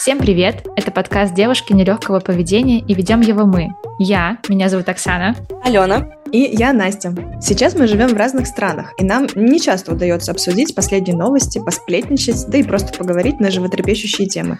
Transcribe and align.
Всем 0.00 0.16
привет! 0.16 0.66
Это 0.76 0.90
подкаст 0.90 1.34
«Девушки 1.34 1.74
нелегкого 1.74 2.20
поведения» 2.20 2.80
и 2.80 2.94
ведем 2.94 3.20
его 3.20 3.44
мы. 3.44 3.68
Я, 3.98 4.38
меня 4.48 4.70
зовут 4.70 4.88
Оксана. 4.88 5.36
Алена. 5.62 6.08
И 6.32 6.38
я 6.38 6.72
Настя. 6.72 7.14
Сейчас 7.42 7.74
мы 7.74 7.86
живем 7.86 8.08
в 8.08 8.16
разных 8.16 8.46
странах, 8.46 8.94
и 8.96 9.04
нам 9.04 9.26
не 9.34 9.60
часто 9.60 9.92
удается 9.92 10.32
обсудить 10.32 10.74
последние 10.74 11.18
новости, 11.18 11.62
посплетничать, 11.62 12.46
да 12.48 12.56
и 12.56 12.62
просто 12.62 12.96
поговорить 12.96 13.40
на 13.40 13.50
животрепещущие 13.50 14.26
темы. 14.26 14.58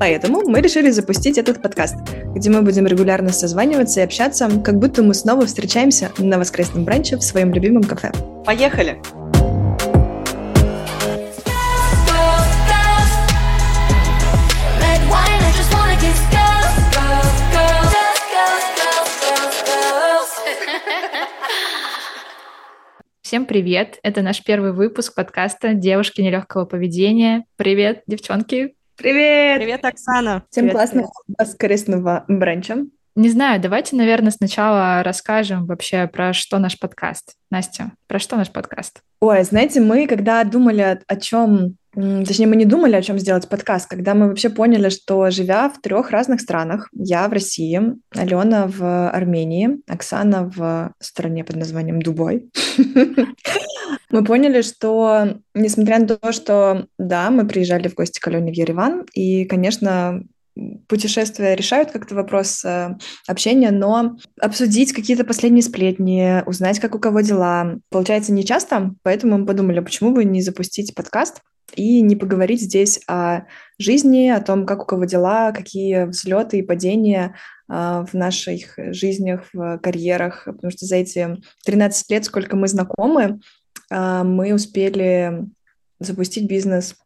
Поэтому 0.00 0.42
мы 0.48 0.60
решили 0.60 0.90
запустить 0.90 1.38
этот 1.38 1.62
подкаст, 1.62 1.94
где 2.34 2.50
мы 2.50 2.62
будем 2.62 2.84
регулярно 2.88 3.32
созваниваться 3.32 4.00
и 4.00 4.02
общаться, 4.02 4.50
как 4.64 4.80
будто 4.80 5.04
мы 5.04 5.14
снова 5.14 5.46
встречаемся 5.46 6.10
на 6.18 6.36
воскресном 6.36 6.84
бранче 6.84 7.16
в 7.16 7.22
своем 7.22 7.54
любимом 7.54 7.84
кафе. 7.84 8.10
Поехали! 8.44 9.00
Всем 23.30 23.46
привет! 23.46 24.00
Это 24.02 24.22
наш 24.22 24.42
первый 24.42 24.72
выпуск 24.72 25.14
подкаста 25.14 25.72
«Девушки 25.72 26.20
нелегкого 26.20 26.64
поведения». 26.64 27.44
Привет, 27.54 28.02
девчонки! 28.08 28.74
Привет! 28.96 29.60
Привет, 29.60 29.84
Оксана! 29.84 30.42
Всем 30.50 30.64
привет, 30.64 30.72
классного 30.72 31.12
воскресного 31.38 32.24
бранча. 32.26 32.86
Не 33.20 33.28
знаю, 33.28 33.60
давайте, 33.60 33.96
наверное, 33.96 34.30
сначала 34.30 35.02
расскажем 35.02 35.66
вообще 35.66 36.06
про 36.06 36.32
что 36.32 36.58
наш 36.58 36.78
подкаст. 36.78 37.34
Настя, 37.50 37.92
про 38.06 38.18
что 38.18 38.36
наш 38.36 38.50
подкаст? 38.50 39.02
Ой, 39.20 39.44
знаете, 39.44 39.82
мы 39.82 40.06
когда 40.06 40.42
думали 40.42 41.02
о, 41.06 41.16
чем 41.16 41.76
Точнее, 41.92 42.46
мы 42.46 42.56
не 42.56 42.64
думали, 42.64 42.96
о 42.96 43.02
чем 43.02 43.18
сделать 43.18 43.46
подкаст, 43.46 43.90
когда 43.90 44.14
мы 44.14 44.28
вообще 44.28 44.48
поняли, 44.48 44.88
что 44.88 45.28
живя 45.30 45.68
в 45.68 45.82
трех 45.82 46.12
разных 46.12 46.40
странах, 46.40 46.88
я 46.94 47.28
в 47.28 47.32
России, 47.34 47.78
Алена 48.16 48.66
в 48.66 49.10
Армении, 49.10 49.82
Оксана 49.86 50.50
в 50.56 50.94
стране 50.98 51.44
под 51.44 51.56
названием 51.56 52.00
Дубой, 52.00 52.48
мы 54.10 54.24
поняли, 54.24 54.62
что 54.62 55.40
несмотря 55.52 55.98
на 55.98 56.06
то, 56.06 56.32
что 56.32 56.86
да, 56.96 57.30
мы 57.30 57.46
приезжали 57.46 57.88
в 57.88 57.94
гости 57.94 58.18
к 58.18 58.28
Алене 58.28 58.50
в 58.50 58.56
Ереван, 58.56 59.04
и, 59.12 59.44
конечно, 59.44 60.22
путешествия 60.88 61.54
решают 61.54 61.90
как-то 61.90 62.14
вопрос 62.14 62.64
э, 62.64 62.96
общения, 63.26 63.70
но 63.70 64.16
обсудить 64.40 64.92
какие-то 64.92 65.24
последние 65.24 65.62
сплетни, 65.62 66.42
узнать, 66.46 66.80
как 66.80 66.94
у 66.94 66.98
кого 66.98 67.20
дела, 67.20 67.78
получается 67.90 68.32
не 68.32 68.44
часто, 68.44 68.94
поэтому 69.02 69.38
мы 69.38 69.46
подумали, 69.46 69.80
почему 69.80 70.12
бы 70.12 70.24
не 70.24 70.42
запустить 70.42 70.94
подкаст 70.94 71.42
и 71.74 72.00
не 72.00 72.16
поговорить 72.16 72.62
здесь 72.62 73.00
о 73.06 73.42
жизни, 73.78 74.28
о 74.28 74.40
том, 74.40 74.66
как 74.66 74.82
у 74.82 74.86
кого 74.86 75.04
дела, 75.04 75.52
какие 75.52 76.04
взлеты 76.04 76.58
и 76.58 76.62
падения 76.62 77.36
а, 77.68 78.04
в 78.04 78.14
наших 78.14 78.74
жизнях, 78.92 79.44
в 79.52 79.78
карьерах, 79.78 80.44
потому 80.46 80.70
что 80.70 80.86
за 80.86 80.96
эти 80.96 81.36
13 81.64 82.10
лет, 82.10 82.24
сколько 82.24 82.56
мы 82.56 82.66
знакомы, 82.66 83.40
а, 83.90 84.24
мы 84.24 84.52
успели 84.52 85.44
запустить 86.00 86.48
бизнес, 86.48 86.96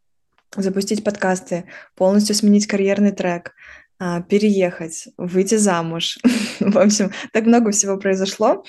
запустить 0.57 1.03
подкасты, 1.03 1.65
полностью 1.95 2.35
сменить 2.35 2.67
карьерный 2.67 3.11
трек, 3.11 3.53
а, 3.97 4.21
переехать, 4.21 5.07
выйти 5.17 5.55
замуж. 5.55 6.19
В 6.59 6.77
общем, 6.77 7.11
так 7.31 7.45
много 7.45 7.71
всего 7.71 7.97
произошло. 7.97 8.63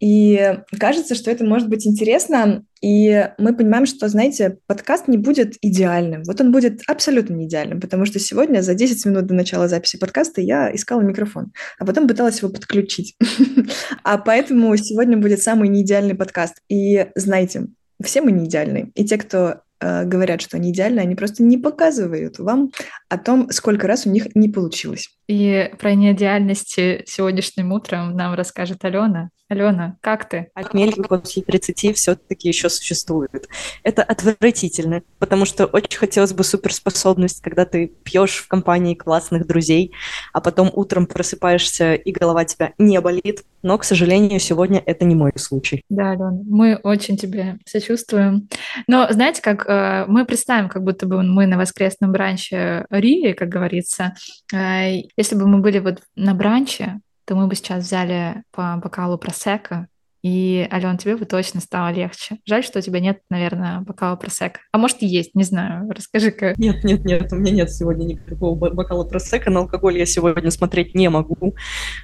И 0.00 0.58
кажется, 0.78 1.14
что 1.14 1.30
это 1.30 1.44
может 1.44 1.68
быть 1.68 1.86
интересно, 1.86 2.64
и 2.80 3.28
мы 3.36 3.54
понимаем, 3.54 3.84
что, 3.84 4.08
знаете, 4.08 4.56
подкаст 4.66 5.08
не 5.08 5.18
будет 5.18 5.56
идеальным. 5.60 6.22
Вот 6.24 6.40
он 6.40 6.52
будет 6.52 6.80
абсолютно 6.86 7.34
не 7.34 7.46
идеальным, 7.46 7.78
потому 7.78 8.06
что 8.06 8.18
сегодня 8.18 8.62
за 8.62 8.72
10 8.72 9.04
минут 9.04 9.26
до 9.26 9.34
начала 9.34 9.68
записи 9.68 9.98
подкаста 9.98 10.40
я 10.40 10.74
искала 10.74 11.02
микрофон, 11.02 11.52
а 11.78 11.84
потом 11.84 12.08
пыталась 12.08 12.38
его 12.40 12.50
подключить. 12.50 13.16
А 14.02 14.16
поэтому 14.16 14.74
сегодня 14.76 15.18
будет 15.18 15.42
самый 15.42 15.68
неидеальный 15.68 16.14
подкаст. 16.14 16.62
И 16.68 17.06
знаете, 17.14 17.66
все 18.02 18.22
мы 18.22 18.32
не 18.32 18.46
идеальны. 18.46 18.90
И 18.94 19.04
те, 19.04 19.18
кто 19.18 19.60
говорят, 19.80 20.42
что 20.42 20.56
они 20.56 20.70
идеальны, 20.70 21.00
они 21.00 21.14
просто 21.14 21.42
не 21.42 21.56
показывают 21.56 22.38
вам 22.38 22.70
о 23.08 23.18
том, 23.18 23.50
сколько 23.50 23.86
раз 23.86 24.06
у 24.06 24.10
них 24.10 24.34
не 24.34 24.48
получилось. 24.48 25.16
И 25.30 25.70
про 25.78 25.94
неидеальности 25.94 27.04
сегодняшним 27.06 27.70
утром 27.70 28.16
нам 28.16 28.34
расскажет 28.34 28.84
Алена. 28.84 29.30
Алена, 29.50 29.96
как 30.00 30.28
ты? 30.28 30.48
Охмелье 30.54 31.02
после 31.02 31.42
30 31.42 31.96
все-таки 31.96 32.48
еще 32.48 32.68
существует. 32.68 33.48
Это 33.82 34.04
отвратительно, 34.04 35.02
потому 35.18 35.44
что 35.44 35.66
очень 35.66 35.98
хотелось 35.98 36.32
бы 36.32 36.44
суперспособность, 36.44 37.42
когда 37.42 37.64
ты 37.64 37.92
пьешь 38.04 38.38
в 38.38 38.48
компании 38.48 38.94
классных 38.94 39.48
друзей, 39.48 39.92
а 40.32 40.40
потом 40.40 40.70
утром 40.72 41.06
просыпаешься 41.06 41.94
и 41.94 42.12
голова 42.12 42.44
тебя 42.44 42.74
не 42.78 43.00
болит. 43.00 43.42
Но, 43.62 43.76
к 43.76 43.84
сожалению, 43.84 44.38
сегодня 44.38 44.82
это 44.86 45.04
не 45.04 45.16
мой 45.16 45.32
случай. 45.36 45.82
Да, 45.88 46.12
Алена, 46.12 46.42
мы 46.48 46.76
очень 46.76 47.16
тебе 47.16 47.58
сочувствуем. 47.66 48.48
Но 48.86 49.08
знаете, 49.10 49.42
как 49.42 49.66
э, 49.68 50.06
мы 50.06 50.24
представим, 50.24 50.68
как 50.68 50.84
будто 50.84 51.06
бы 51.06 51.22
мы 51.22 51.46
на 51.46 51.58
воскресном 51.58 52.12
бранче 52.12 52.86
Риви, 52.88 53.32
как 53.32 53.48
говорится. 53.48 54.14
Э, 54.54 54.92
если 55.20 55.36
бы 55.36 55.46
мы 55.46 55.58
были 55.58 55.78
вот 55.78 56.02
на 56.16 56.34
бранче, 56.34 57.00
то 57.26 57.34
мы 57.34 57.46
бы 57.46 57.54
сейчас 57.54 57.84
взяли 57.84 58.42
по 58.52 58.80
бокалу 58.82 59.18
просека, 59.18 59.86
и, 60.22 60.68
Ален, 60.70 60.98
тебе 60.98 61.16
бы 61.16 61.24
точно 61.24 61.60
стало 61.60 61.92
легче. 61.92 62.38
Жаль, 62.44 62.62
что 62.62 62.78
у 62.78 62.82
тебя 62.82 63.00
нет, 63.00 63.20
наверное, 63.30 63.80
бокала 63.80 64.16
просека. 64.16 64.60
А 64.70 64.78
может 64.78 65.02
и 65.02 65.06
есть, 65.06 65.34
не 65.34 65.44
знаю. 65.44 65.90
Расскажи-ка. 65.90 66.54
Нет, 66.58 66.84
нет, 66.84 67.04
нет, 67.04 67.32
у 67.32 67.36
меня 67.36 67.52
нет 67.52 67.72
сегодня 67.72 68.04
никакого 68.04 68.54
бокала 68.54 69.04
просека. 69.04 69.50
На 69.50 69.60
алкоголь 69.60 69.98
я 69.98 70.04
сегодня 70.04 70.50
смотреть 70.50 70.94
не 70.94 71.08
могу. 71.08 71.54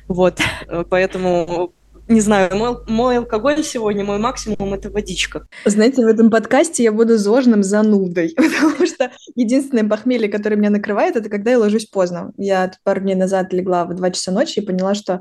Вот, 0.08 0.40
э, 0.66 0.84
поэтому 0.88 1.74
не 2.08 2.20
знаю, 2.20 2.54
мой, 2.56 2.76
мой 2.86 3.18
алкоголь 3.18 3.62
сегодня, 3.64 4.04
мой 4.04 4.18
максимум 4.18 4.74
это 4.74 4.90
водичка. 4.90 5.46
Знаете, 5.64 6.04
в 6.04 6.08
этом 6.08 6.30
подкасте 6.30 6.84
я 6.84 6.92
буду 6.92 7.18
зожным 7.18 7.62
занудой, 7.62 8.34
потому 8.36 8.86
что 8.86 9.10
единственное 9.34 9.88
похмелье, 9.88 10.28
которое 10.28 10.56
меня 10.56 10.70
накрывает, 10.70 11.16
это 11.16 11.28
когда 11.28 11.50
я 11.50 11.58
ложусь 11.58 11.86
поздно. 11.86 12.32
Я 12.36 12.70
пару 12.84 13.00
дней 13.00 13.14
назад 13.14 13.52
легла 13.52 13.84
в 13.84 13.94
2 13.94 14.10
часа 14.12 14.32
ночи 14.32 14.60
и 14.60 14.64
поняла, 14.64 14.94
что 14.94 15.20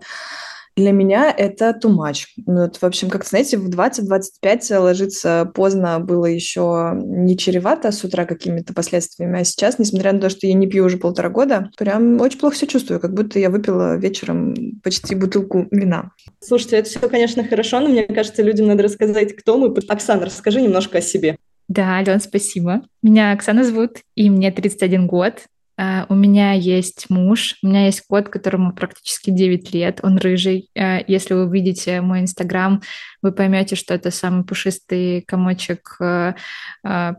для 0.75 0.91
меня 0.91 1.34
это 1.36 1.78
too 1.81 1.96
much. 1.96 2.25
Ну, 2.46 2.63
вот, 2.63 2.78
в 2.78 2.84
общем, 2.84 3.09
как 3.09 3.25
знаете, 3.25 3.58
в 3.58 3.69
20-25 3.69 4.78
ложиться 4.80 5.52
поздно 5.53 6.00
было 6.00 6.25
еще 6.25 6.91
не 6.96 7.38
чревато 7.38 7.91
с 7.91 8.03
утра 8.03 8.25
какими-то 8.25 8.74
последствиями, 8.74 9.40
а 9.40 9.44
сейчас, 9.44 9.80
несмотря 9.80 10.12
на 10.12 10.19
то, 10.19 10.30
что 10.30 10.47
я 10.47 10.53
не 10.53 10.68
пью 10.68 10.85
уже 10.85 10.97
полтора 10.97 11.30
года, 11.30 11.69
прям 11.78 12.19
очень 12.19 12.40
плохо 12.40 12.58
себя 12.58 12.68
чувствую, 12.68 13.00
как 13.00 13.14
будто 13.14 13.40
я 13.40 13.50
выпила 13.50 13.96
вечером 13.96 14.53
почти 14.84 15.16
бутылку 15.16 15.68
вина. 15.72 16.12
Слушайте, 16.41 16.78
это 16.78 16.90
все, 16.90 17.00
конечно, 17.08 17.44
хорошо, 17.44 17.80
но 17.80 17.90
мне 17.90 18.03
кажется, 18.03 18.44
людям 18.44 18.68
надо 18.68 18.84
рассказать, 18.84 19.35
кто 19.35 19.58
мы. 19.58 19.74
Оксана, 19.88 20.25
расскажи 20.25 20.62
немножко 20.62 20.97
о 20.97 21.02
себе. 21.02 21.38
Да, 21.68 21.96
Ален, 21.96 22.19
спасибо. 22.19 22.81
Меня 23.02 23.31
Оксана 23.31 23.64
зовут, 23.64 23.97
и 24.16 24.30
мне 24.30 24.52
31 24.52 25.08
год. 25.08 25.46
Uh, 25.80 26.06
у 26.09 26.16
меня 26.16 26.53
есть 26.53 27.09
муж, 27.09 27.56
у 27.62 27.68
меня 27.68 27.86
есть 27.86 28.02
кот, 28.08 28.30
которому 28.30 28.74
практически 28.74 29.30
9 29.30 29.74
лет, 29.74 30.00
он 30.03 30.18
рыжий. 30.18 30.69
Uh, 30.78 31.03
если 31.08 31.34
вы 31.34 31.46
увидите 31.46 32.02
мой 32.02 32.22
инстаграм, 32.22 32.81
вы 33.22 33.31
поймете, 33.31 33.75
что 33.75 33.94
это 33.94 34.12
самый 34.12 34.46
пушистый 34.46 35.22
комочек 35.22 35.97
uh, 36.02 36.35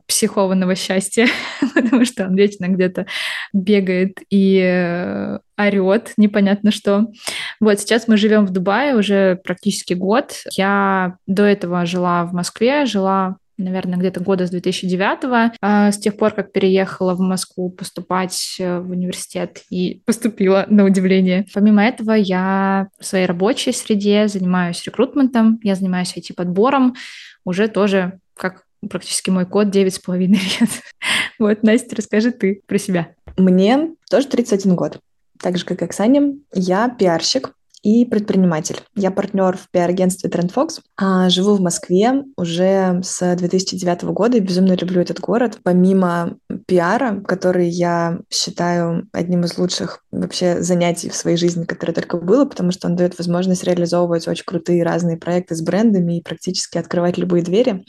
психованного 0.06 0.74
счастья, 0.74 1.26
потому 1.74 2.04
что 2.04 2.24
он 2.24 2.36
вечно 2.36 2.68
где-то 2.68 3.06
бегает 3.52 4.18
и 4.30 4.60
э, 4.62 5.38
орет, 5.58 6.12
непонятно 6.16 6.70
что. 6.70 7.06
Вот 7.60 7.80
сейчас 7.80 8.08
мы 8.08 8.16
живем 8.16 8.46
в 8.46 8.50
Дубае 8.50 8.96
уже 8.96 9.40
практически 9.42 9.94
год. 9.94 10.42
Я 10.52 11.16
до 11.26 11.44
этого 11.44 11.86
жила 11.86 12.24
в 12.24 12.32
Москве, 12.32 12.86
жила 12.86 13.36
наверное, 13.58 13.98
где-то 13.98 14.20
года 14.20 14.46
с 14.46 14.50
2009, 14.50 15.52
а, 15.60 15.92
с 15.92 15.98
тех 15.98 16.16
пор, 16.16 16.32
как 16.32 16.52
переехала 16.52 17.14
в 17.14 17.20
Москву 17.20 17.70
поступать 17.70 18.56
э, 18.58 18.80
в 18.80 18.90
университет 18.90 19.62
и 19.70 20.02
поступила, 20.04 20.66
на 20.68 20.84
удивление. 20.84 21.46
Помимо 21.54 21.84
этого, 21.84 22.12
я 22.12 22.88
в 22.98 23.04
своей 23.04 23.26
рабочей 23.26 23.72
среде 23.72 24.28
занимаюсь 24.28 24.84
рекрутментом, 24.84 25.58
я 25.62 25.74
занимаюсь 25.74 26.14
IT-подбором, 26.16 26.94
уже 27.44 27.68
тоже, 27.68 28.18
как 28.34 28.64
практически 28.88 29.30
мой 29.30 29.46
код, 29.46 29.68
9,5 29.68 30.18
лет. 30.26 30.38
Вот, 31.38 31.62
Настя, 31.62 31.96
расскажи 31.96 32.30
ты 32.30 32.62
про 32.66 32.78
себя. 32.78 33.08
Мне 33.36 33.90
тоже 34.10 34.26
31 34.26 34.74
год. 34.74 34.98
Так 35.38 35.58
же, 35.58 35.66
как 35.66 35.82
и 35.82 35.84
Оксане, 35.84 36.38
я 36.54 36.88
пиарщик, 36.88 37.52
и 37.86 38.04
предприниматель. 38.04 38.80
Я 38.96 39.12
партнер 39.12 39.56
в 39.56 39.70
пиар-агентстве 39.70 40.28
Trendfox, 40.28 40.80
а 40.96 41.30
живу 41.30 41.54
в 41.54 41.60
Москве 41.60 42.24
уже 42.36 43.00
с 43.04 43.36
2009 43.36 44.02
года 44.06 44.36
и 44.36 44.40
безумно 44.40 44.72
люблю 44.72 45.00
этот 45.00 45.20
город. 45.20 45.60
Помимо 45.62 46.36
пиара, 46.66 47.20
который 47.20 47.68
я 47.68 48.18
считаю 48.28 49.08
одним 49.12 49.44
из 49.44 49.56
лучших 49.56 50.00
вообще 50.10 50.62
занятий 50.62 51.10
в 51.10 51.14
своей 51.14 51.36
жизни, 51.36 51.62
которое 51.62 51.92
только 51.92 52.16
было, 52.16 52.44
потому 52.44 52.72
что 52.72 52.88
он 52.88 52.96
дает 52.96 53.16
возможность 53.18 53.62
реализовывать 53.62 54.26
очень 54.26 54.44
крутые 54.44 54.82
разные 54.82 55.16
проекты 55.16 55.54
с 55.54 55.62
брендами 55.62 56.18
и 56.18 56.22
практически 56.22 56.78
открывать 56.78 57.18
любые 57.18 57.44
двери, 57.44 57.84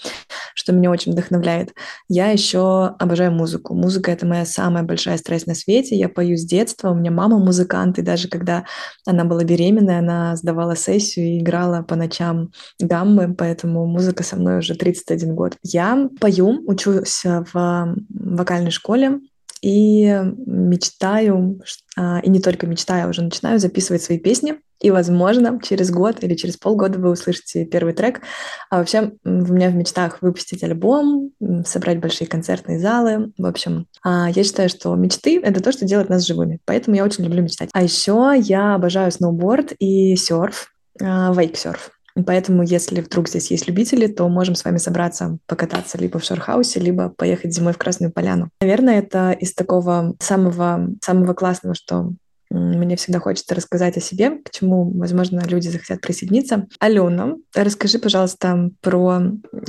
что 0.53 0.73
меня 0.73 0.91
очень 0.91 1.13
вдохновляет. 1.13 1.73
Я 2.07 2.29
еще 2.29 2.95
обожаю 2.99 3.31
музыку. 3.31 3.73
Музыка— 3.73 4.11
это 4.13 4.27
моя 4.27 4.45
самая 4.45 4.83
большая 4.83 5.17
страсть 5.17 5.47
на 5.47 5.55
свете. 5.55 5.95
Я 5.95 6.07
пою 6.07 6.37
с 6.37 6.45
детства, 6.45 6.91
у 6.91 6.95
меня 6.95 7.09
мама 7.09 7.39
музыкант, 7.39 7.97
и 7.97 8.03
даже 8.03 8.27
когда 8.27 8.65
она 9.07 9.25
была 9.25 9.43
беременная, 9.87 9.99
она 9.99 10.35
сдавала 10.35 10.75
сессию 10.75 11.25
и 11.27 11.39
играла 11.39 11.83
по 11.83 11.95
ночам 11.95 12.51
гаммы, 12.79 13.33
поэтому 13.33 13.85
музыка 13.85 14.23
со 14.23 14.35
мной 14.35 14.59
уже 14.59 14.75
31 14.75 15.35
год. 15.35 15.57
Я 15.63 16.09
пою, 16.19 16.63
учусь 16.67 17.23
в 17.25 17.95
вокальной 18.09 18.71
школе, 18.71 19.19
и 19.61 20.21
мечтаю, 20.45 21.61
а, 21.97 22.19
и 22.19 22.29
не 22.29 22.39
только 22.39 22.67
мечтаю, 22.67 23.05
а 23.05 23.09
уже 23.09 23.21
начинаю 23.21 23.59
записывать 23.59 24.01
свои 24.01 24.19
песни. 24.19 24.55
И, 24.79 24.91
возможно, 24.91 25.59
через 25.63 25.89
год 25.89 26.23
или 26.23 26.35
через 26.35 26.55
полгода 26.57 26.99
вы 26.99 27.09
услышите 27.09 27.65
первый 27.65 27.93
трек. 27.93 28.21
А 28.69 28.77
вообще 28.77 29.13
у 29.23 29.29
меня 29.29 29.69
в 29.69 29.75
мечтах 29.75 30.21
выпустить 30.21 30.63
альбом, 30.63 31.31
собрать 31.65 31.99
большие 31.99 32.27
концертные 32.27 32.79
залы. 32.79 33.31
В 33.37 33.45
общем, 33.47 33.87
а, 34.03 34.29
я 34.29 34.43
считаю, 34.43 34.69
что 34.69 34.93
мечты— 34.95 35.41
это 35.43 35.63
то, 35.63 35.71
что 35.71 35.85
делает 35.85 36.09
нас 36.09 36.25
живыми. 36.25 36.59
Поэтому 36.65 36.95
я 36.95 37.03
очень 37.03 37.23
люблю 37.23 37.41
мечтать. 37.41 37.69
А 37.73 37.81
еще 37.81 38.33
я 38.39 38.75
обожаю 38.75 39.11
сноуборд 39.11 39.73
и 39.79 40.15
серф, 40.15 40.71
вейксерф. 40.99 41.96
Поэтому, 42.25 42.63
если 42.63 43.01
вдруг 43.01 43.29
здесь 43.29 43.51
есть 43.51 43.67
любители, 43.67 44.07
то 44.07 44.27
можем 44.27 44.55
с 44.55 44.63
вами 44.63 44.77
собраться 44.77 45.37
покататься 45.45 45.97
либо 45.97 46.19
в 46.19 46.23
Шорхаусе, 46.23 46.79
либо 46.79 47.09
поехать 47.09 47.53
зимой 47.53 47.73
в 47.73 47.77
Красную 47.77 48.11
Поляну. 48.11 48.49
Наверное, 48.61 48.99
это 48.99 49.31
из 49.31 49.53
такого 49.53 50.15
самого, 50.19 50.89
самого 51.01 51.33
классного, 51.33 51.75
что 51.75 52.13
мне 52.49 52.95
всегда 52.95 53.19
хочется 53.19 53.55
рассказать 53.55 53.97
о 53.97 54.01
себе, 54.01 54.31
к 54.43 54.51
чему, 54.51 54.91
возможно, 54.97 55.41
люди 55.47 55.67
захотят 55.67 56.01
присоединиться. 56.01 56.67
Алена, 56.79 57.35
расскажи, 57.53 57.99
пожалуйста, 57.99 58.71
про 58.81 59.21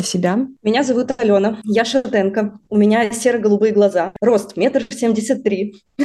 себя. 0.03 0.47
Меня 0.63 0.83
зовут 0.83 1.13
Алена, 1.19 1.59
я 1.65 1.85
шатенка, 1.85 2.59
у 2.69 2.77
меня 2.77 3.11
серо-голубые 3.11 3.73
глаза, 3.73 4.13
рост 4.21 4.57
метр 4.57 4.85
семьдесят 4.91 5.43
три. 5.43 5.83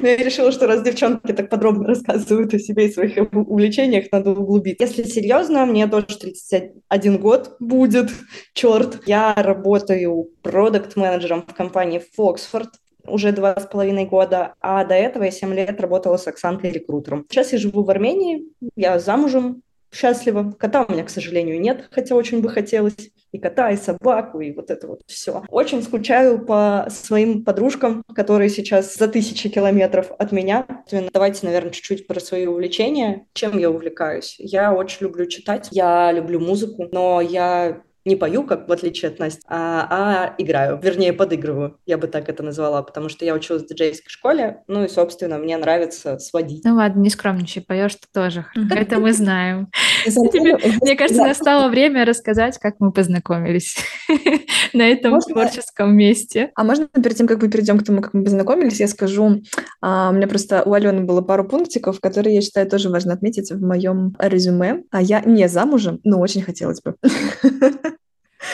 Но 0.00 0.08
я 0.08 0.16
решила, 0.16 0.52
что 0.52 0.66
раз 0.66 0.82
девчонки 0.82 1.32
так 1.32 1.48
подробно 1.48 1.88
рассказывают 1.88 2.52
о 2.54 2.58
себе 2.58 2.86
и 2.86 2.92
своих 2.92 3.16
увлечениях, 3.32 4.06
надо 4.12 4.30
углубиться. 4.30 4.84
Если 4.84 5.04
серьезно, 5.04 5.64
мне 5.66 5.86
тоже 5.86 6.06
31 6.06 7.18
год 7.18 7.56
будет, 7.60 8.10
черт. 8.52 9.02
Я 9.06 9.34
работаю 9.34 10.28
продукт-менеджером 10.42 11.44
в 11.46 11.54
компании 11.54 12.02
Foxford 12.18 12.68
уже 13.08 13.32
два 13.32 13.58
с 13.58 13.66
половиной 13.66 14.06
года, 14.06 14.54
а 14.60 14.84
до 14.84 14.94
этого 14.94 15.24
я 15.24 15.30
семь 15.30 15.54
лет 15.54 15.80
работала 15.80 16.16
с 16.16 16.26
Оксанкой 16.26 16.70
рекрутером. 16.70 17.26
Сейчас 17.30 17.52
я 17.52 17.58
живу 17.58 17.82
в 17.82 17.90
Армении, 17.90 18.44
я 18.76 18.98
замужем, 18.98 19.62
счастлива. 19.92 20.54
Кота 20.58 20.84
у 20.84 20.92
меня, 20.92 21.04
к 21.04 21.10
сожалению, 21.10 21.60
нет, 21.60 21.88
хотя 21.90 22.14
очень 22.14 22.40
бы 22.40 22.48
хотелось. 22.48 23.10
И 23.32 23.38
кота, 23.38 23.70
и 23.70 23.76
собаку, 23.76 24.40
и 24.40 24.52
вот 24.52 24.70
это 24.70 24.86
вот 24.86 25.02
все. 25.06 25.42
Очень 25.50 25.82
скучаю 25.82 26.38
по 26.46 26.86
своим 26.90 27.44
подружкам, 27.44 28.02
которые 28.14 28.48
сейчас 28.48 28.94
за 28.94 29.08
тысячи 29.08 29.50
километров 29.50 30.12
от 30.18 30.32
меня. 30.32 30.66
Давайте, 31.12 31.44
наверное, 31.44 31.72
чуть-чуть 31.72 32.06
про 32.06 32.18
свои 32.20 32.46
увлечения. 32.46 33.26
Чем 33.34 33.58
я 33.58 33.70
увлекаюсь? 33.70 34.36
Я 34.38 34.72
очень 34.72 34.98
люблю 35.00 35.26
читать, 35.26 35.68
я 35.72 36.12
люблю 36.12 36.40
музыку, 36.40 36.88
но 36.90 37.20
я 37.20 37.82
не 38.06 38.16
пою, 38.16 38.44
как 38.44 38.68
в 38.68 38.72
отличие 38.72 39.10
от 39.10 39.18
Насти, 39.18 39.42
а, 39.48 39.86
а 39.90 40.34
играю, 40.38 40.78
вернее, 40.82 41.12
подыгрываю, 41.12 41.78
я 41.86 41.98
бы 41.98 42.06
так 42.06 42.28
это 42.28 42.42
назвала, 42.42 42.82
потому 42.82 43.08
что 43.08 43.24
я 43.24 43.34
училась 43.34 43.64
в 43.64 43.68
диджейской 43.68 44.10
школе, 44.10 44.62
ну 44.68 44.84
и, 44.84 44.88
собственно, 44.88 45.38
мне 45.38 45.56
нравится 45.56 46.18
сводить. 46.18 46.64
Ну 46.64 46.76
ладно, 46.76 47.00
не 47.00 47.10
скромничай, 47.10 47.62
поешь 47.62 47.94
ты 47.96 48.06
тоже, 48.12 48.46
это 48.70 48.98
мы 48.98 49.12
знаем. 49.12 49.68
Мне 50.06 50.96
кажется, 50.96 51.22
настало 51.22 51.68
время 51.68 52.04
рассказать, 52.04 52.58
как 52.58 52.76
мы 52.78 52.92
познакомились 52.92 53.76
на 54.72 54.88
этом 54.88 55.20
творческом 55.20 55.96
месте. 55.96 56.50
А 56.54 56.64
можно 56.64 56.86
перед 56.86 57.16
тем, 57.16 57.26
как 57.26 57.42
мы 57.42 57.48
перейдем 57.48 57.78
к 57.78 57.84
тому, 57.84 58.00
как 58.00 58.14
мы 58.14 58.24
познакомились, 58.24 58.80
я 58.80 58.88
скажу, 58.88 59.42
а, 59.80 60.10
у 60.10 60.12
меня 60.12 60.28
просто 60.28 60.62
у 60.62 60.72
Алены 60.72 61.02
было 61.02 61.22
пару 61.22 61.44
пунктиков, 61.44 62.00
которые 62.00 62.36
я 62.36 62.40
считаю 62.40 62.68
тоже 62.68 62.88
важно 62.88 63.14
отметить 63.14 63.50
в 63.50 63.60
моем 63.60 64.14
резюме. 64.18 64.84
А 64.90 65.02
я 65.02 65.20
не 65.20 65.48
замужем, 65.48 66.00
но 66.04 66.20
очень 66.20 66.42
хотелось 66.42 66.82
бы. 66.82 66.96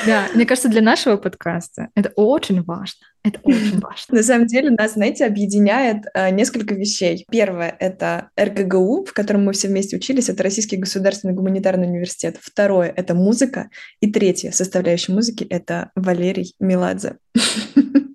Да, 0.07 0.29
мне 0.35 0.47
кажется, 0.47 0.69
для 0.69 0.83
нашего 0.83 1.17
подкаста 1.17 1.89
это 1.95 2.13
очень 2.17 2.63
важно. 2.63 3.07
Это 3.25 3.41
очень 3.43 3.81
важно. 3.81 4.17
На 4.17 4.23
самом 4.23 4.47
деле 4.47 4.71
нас, 4.71 4.95
знаете, 4.95 5.25
объединяет 5.25 6.05
э, 6.15 6.31
несколько 6.31 6.75
вещей. 6.75 7.25
Первое— 7.31 7.75
это 7.79 8.31
РГГУ, 8.39 9.05
в 9.05 9.13
котором 9.13 9.45
мы 9.45 9.53
все 9.53 9.69
вместе 9.69 9.97
учились. 9.97 10.29
Это 10.29 10.43
Российский 10.43 10.77
государственный 10.77 11.35
гуманитарный 11.35 11.89
университет. 11.89 12.39
Второе— 12.41 12.93
это 12.97 13.15
музыка. 13.15 13.71
И 14.01 14.11
третье— 14.11 14.51
составляющая 14.53 15.13
музыки— 15.13 15.45
это 15.51 15.91
Валерий 15.95 16.55
Меладзе. 16.61 17.17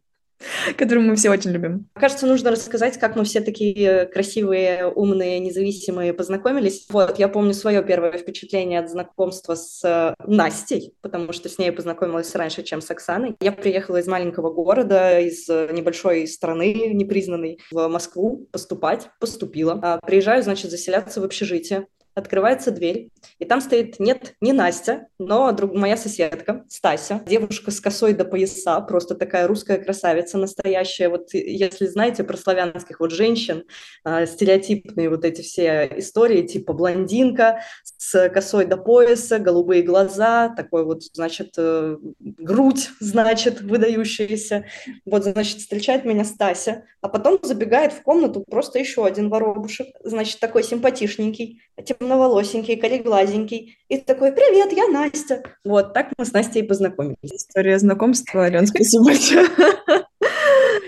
которую 0.77 1.07
мы 1.07 1.15
все 1.15 1.29
очень 1.29 1.51
любим. 1.51 1.87
Кажется, 1.93 2.27
нужно 2.27 2.51
рассказать, 2.51 2.97
как 2.97 3.15
мы 3.15 3.23
все 3.23 3.41
такие 3.41 4.05
красивые, 4.05 4.87
умные, 4.87 5.39
независимые 5.39 6.13
познакомились. 6.13 6.85
Вот, 6.89 7.19
я 7.19 7.27
помню 7.27 7.53
свое 7.53 7.83
первое 7.83 8.17
впечатление 8.17 8.79
от 8.79 8.89
знакомства 8.89 9.55
с 9.55 9.83
э, 9.83 10.13
Настей, 10.25 10.93
потому 11.01 11.33
что 11.33 11.49
с 11.49 11.57
ней 11.57 11.67
я 11.67 11.73
познакомилась 11.73 12.33
раньше, 12.35 12.63
чем 12.63 12.81
с 12.81 12.89
Оксаной. 12.89 13.35
Я 13.39 13.51
приехала 13.51 13.97
из 13.97 14.07
маленького 14.07 14.51
города, 14.51 15.19
из 15.19 15.47
небольшой 15.47 16.27
страны 16.27 16.93
непризнанной 16.93 17.59
в 17.71 17.87
Москву 17.87 18.47
поступать, 18.51 19.09
поступила. 19.19 19.79
А, 19.81 19.99
приезжаю, 20.05 20.43
значит, 20.43 20.71
заселяться 20.71 21.21
в 21.21 21.23
общежитие 21.23 21.87
открывается 22.17 22.71
дверь, 22.71 23.11
и 23.37 23.45
там 23.45 23.61
стоит, 23.61 23.99
нет, 23.99 24.33
не 24.41 24.51
Настя, 24.51 25.07
но 25.19 25.51
друг, 25.51 25.73
моя 25.73 25.95
соседка, 25.97 26.65
Стася, 26.67 27.21
девушка 27.27 27.69
с 27.69 27.79
косой 27.79 28.13
до 28.13 28.25
пояса, 28.25 28.81
просто 28.81 29.13
такая 29.13 29.47
русская 29.47 29.77
красавица 29.77 30.37
настоящая. 30.37 31.09
Вот 31.09 31.33
если 31.33 31.85
знаете 31.85 32.23
про 32.23 32.35
славянских 32.35 32.99
вот 32.99 33.11
женщин, 33.11 33.65
э, 34.03 34.25
стереотипные 34.25 35.09
вот 35.09 35.25
эти 35.25 35.41
все 35.41 35.89
истории, 35.97 36.41
типа 36.41 36.73
блондинка 36.73 37.61
с 37.83 38.29
косой 38.29 38.65
до 38.65 38.77
пояса, 38.77 39.37
голубые 39.37 39.83
глаза, 39.83 40.49
такой 40.49 40.83
вот, 40.83 41.03
значит, 41.13 41.53
э, 41.57 41.97
грудь, 42.19 42.89
значит, 42.99 43.61
выдающаяся. 43.61 44.65
Вот, 45.05 45.23
значит, 45.23 45.59
встречает 45.59 46.05
меня 46.05 46.25
Стася, 46.25 46.85
а 47.01 47.09
потом 47.09 47.37
забегает 47.43 47.93
в 47.93 48.01
комнату 48.01 48.43
просто 48.49 48.79
еще 48.79 49.05
один 49.05 49.29
воробушек, 49.29 49.87
значит, 50.03 50.39
такой 50.39 50.63
симпатичненький, 50.63 51.61
темноволосенький, 52.07 52.77
кореглазенький. 52.77 53.77
И 53.89 53.97
такой, 53.97 54.31
привет, 54.31 54.71
я 54.71 54.87
Настя. 54.87 55.43
Вот 55.65 55.93
так 55.93 56.07
мы 56.17 56.25
с 56.25 56.33
Настей 56.33 56.63
познакомились. 56.63 57.17
История 57.23 57.77
знакомства, 57.79 58.45
Ален, 58.45 58.65
спасибо 58.67 59.05
большое. 59.05 59.47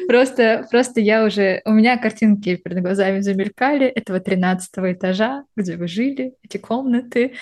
Просто, 0.07 0.65
просто 0.71 1.01
я 1.01 1.23
уже... 1.23 1.61
У 1.65 1.71
меня 1.71 1.97
картинки 1.97 2.55
перед 2.55 2.81
глазами 2.81 3.19
замелькали 3.19 3.85
этого 3.85 4.19
13 4.19 4.69
этажа, 4.77 5.43
где 5.55 5.75
вы 5.75 5.87
жили, 5.87 6.33
эти 6.43 6.57
комнаты. 6.57 7.33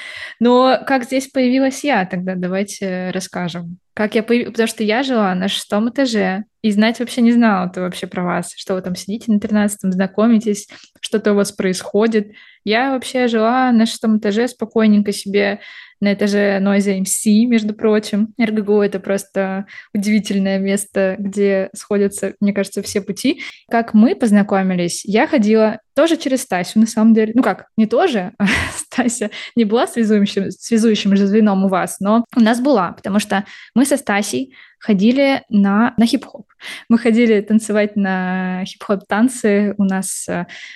Но 0.42 0.80
как 0.86 1.06
здесь 1.06 1.28
появилась 1.28 1.86
я, 1.86 2.06
тогда 2.06 2.36
давайте 2.36 3.12
расскажем. 3.14 3.78
Как 3.94 4.16
я 4.16 4.24
появилась... 4.24 4.52
Потому 4.52 4.68
что 4.68 4.84
я 4.84 5.04
жила 5.04 5.34
на 5.34 5.48
шестом 5.48 5.90
этаже, 5.90 6.44
и 6.68 6.72
знать 6.72 7.00
вообще 7.00 7.22
не 7.22 7.32
знала-то 7.32 7.80
вообще 7.80 8.08
про 8.08 8.26
вас, 8.26 8.54
что 8.58 8.76
вы 8.76 8.82
там 8.82 8.94
сидите 8.94 9.32
на 9.32 9.40
13 9.40 9.94
знакомитесь, 9.94 10.68
что-то 11.00 11.32
у 11.32 11.36
вас 11.36 11.54
происходит. 11.54 12.34
Я 12.66 12.92
вообще 12.92 13.30
жила 13.30 13.72
на 13.72 13.86
шестом 13.86 14.18
этаже 14.18 14.50
спокойненько 14.50 15.14
себе 15.14 15.62
на 16.00 16.14
этаже 16.14 16.60
Noise 16.60 17.02
MC, 17.02 17.46
между 17.46 17.74
прочим. 17.74 18.34
РГГУ— 18.40 18.82
это 18.82 19.00
просто 19.00 19.66
удивительное 19.94 20.60
место, 20.60 21.16
где 21.20 21.70
сходятся, 21.74 22.34
мне 22.40 22.54
кажется, 22.54 22.82
все 22.82 23.02
пути. 23.02 23.42
Как 23.70 23.94
мы 23.94 24.16
познакомились, 24.16 25.04
я 25.06 25.28
ходила 25.28 25.80
тоже 25.96 26.18
через 26.18 26.44
Стасю, 26.44 26.80
на 26.80 26.86
самом 26.86 27.14
деле. 27.14 27.32
Ну 27.36 27.42
как, 27.42 27.68
не 27.76 27.88
тоже, 27.88 28.34
а 28.38 28.46
Стася 28.78 29.32
не 29.56 29.66
была 29.66 29.88
связующим, 29.88 30.52
связующим 30.52 31.16
же 31.16 31.26
звеном 31.26 31.66
у 31.66 31.70
вас, 31.70 32.00
но 32.00 32.24
у 32.36 32.40
нас 32.40 32.62
была, 32.62 32.92
потому 32.92 33.20
что 33.20 33.46
мы 33.74 33.86
со 33.86 33.98
Стасей 33.98 34.54
ходили 34.80 35.44
на, 35.50 35.96
на 35.98 36.06
хип-хоп. 36.06 36.48
Мы 36.88 36.98
ходили 37.00 37.42
танцевать 37.42 37.96
на 37.96 38.64
хип-хоп 38.66 39.08
танцы 39.08 39.74
у 39.78 39.84
нас 39.84 40.28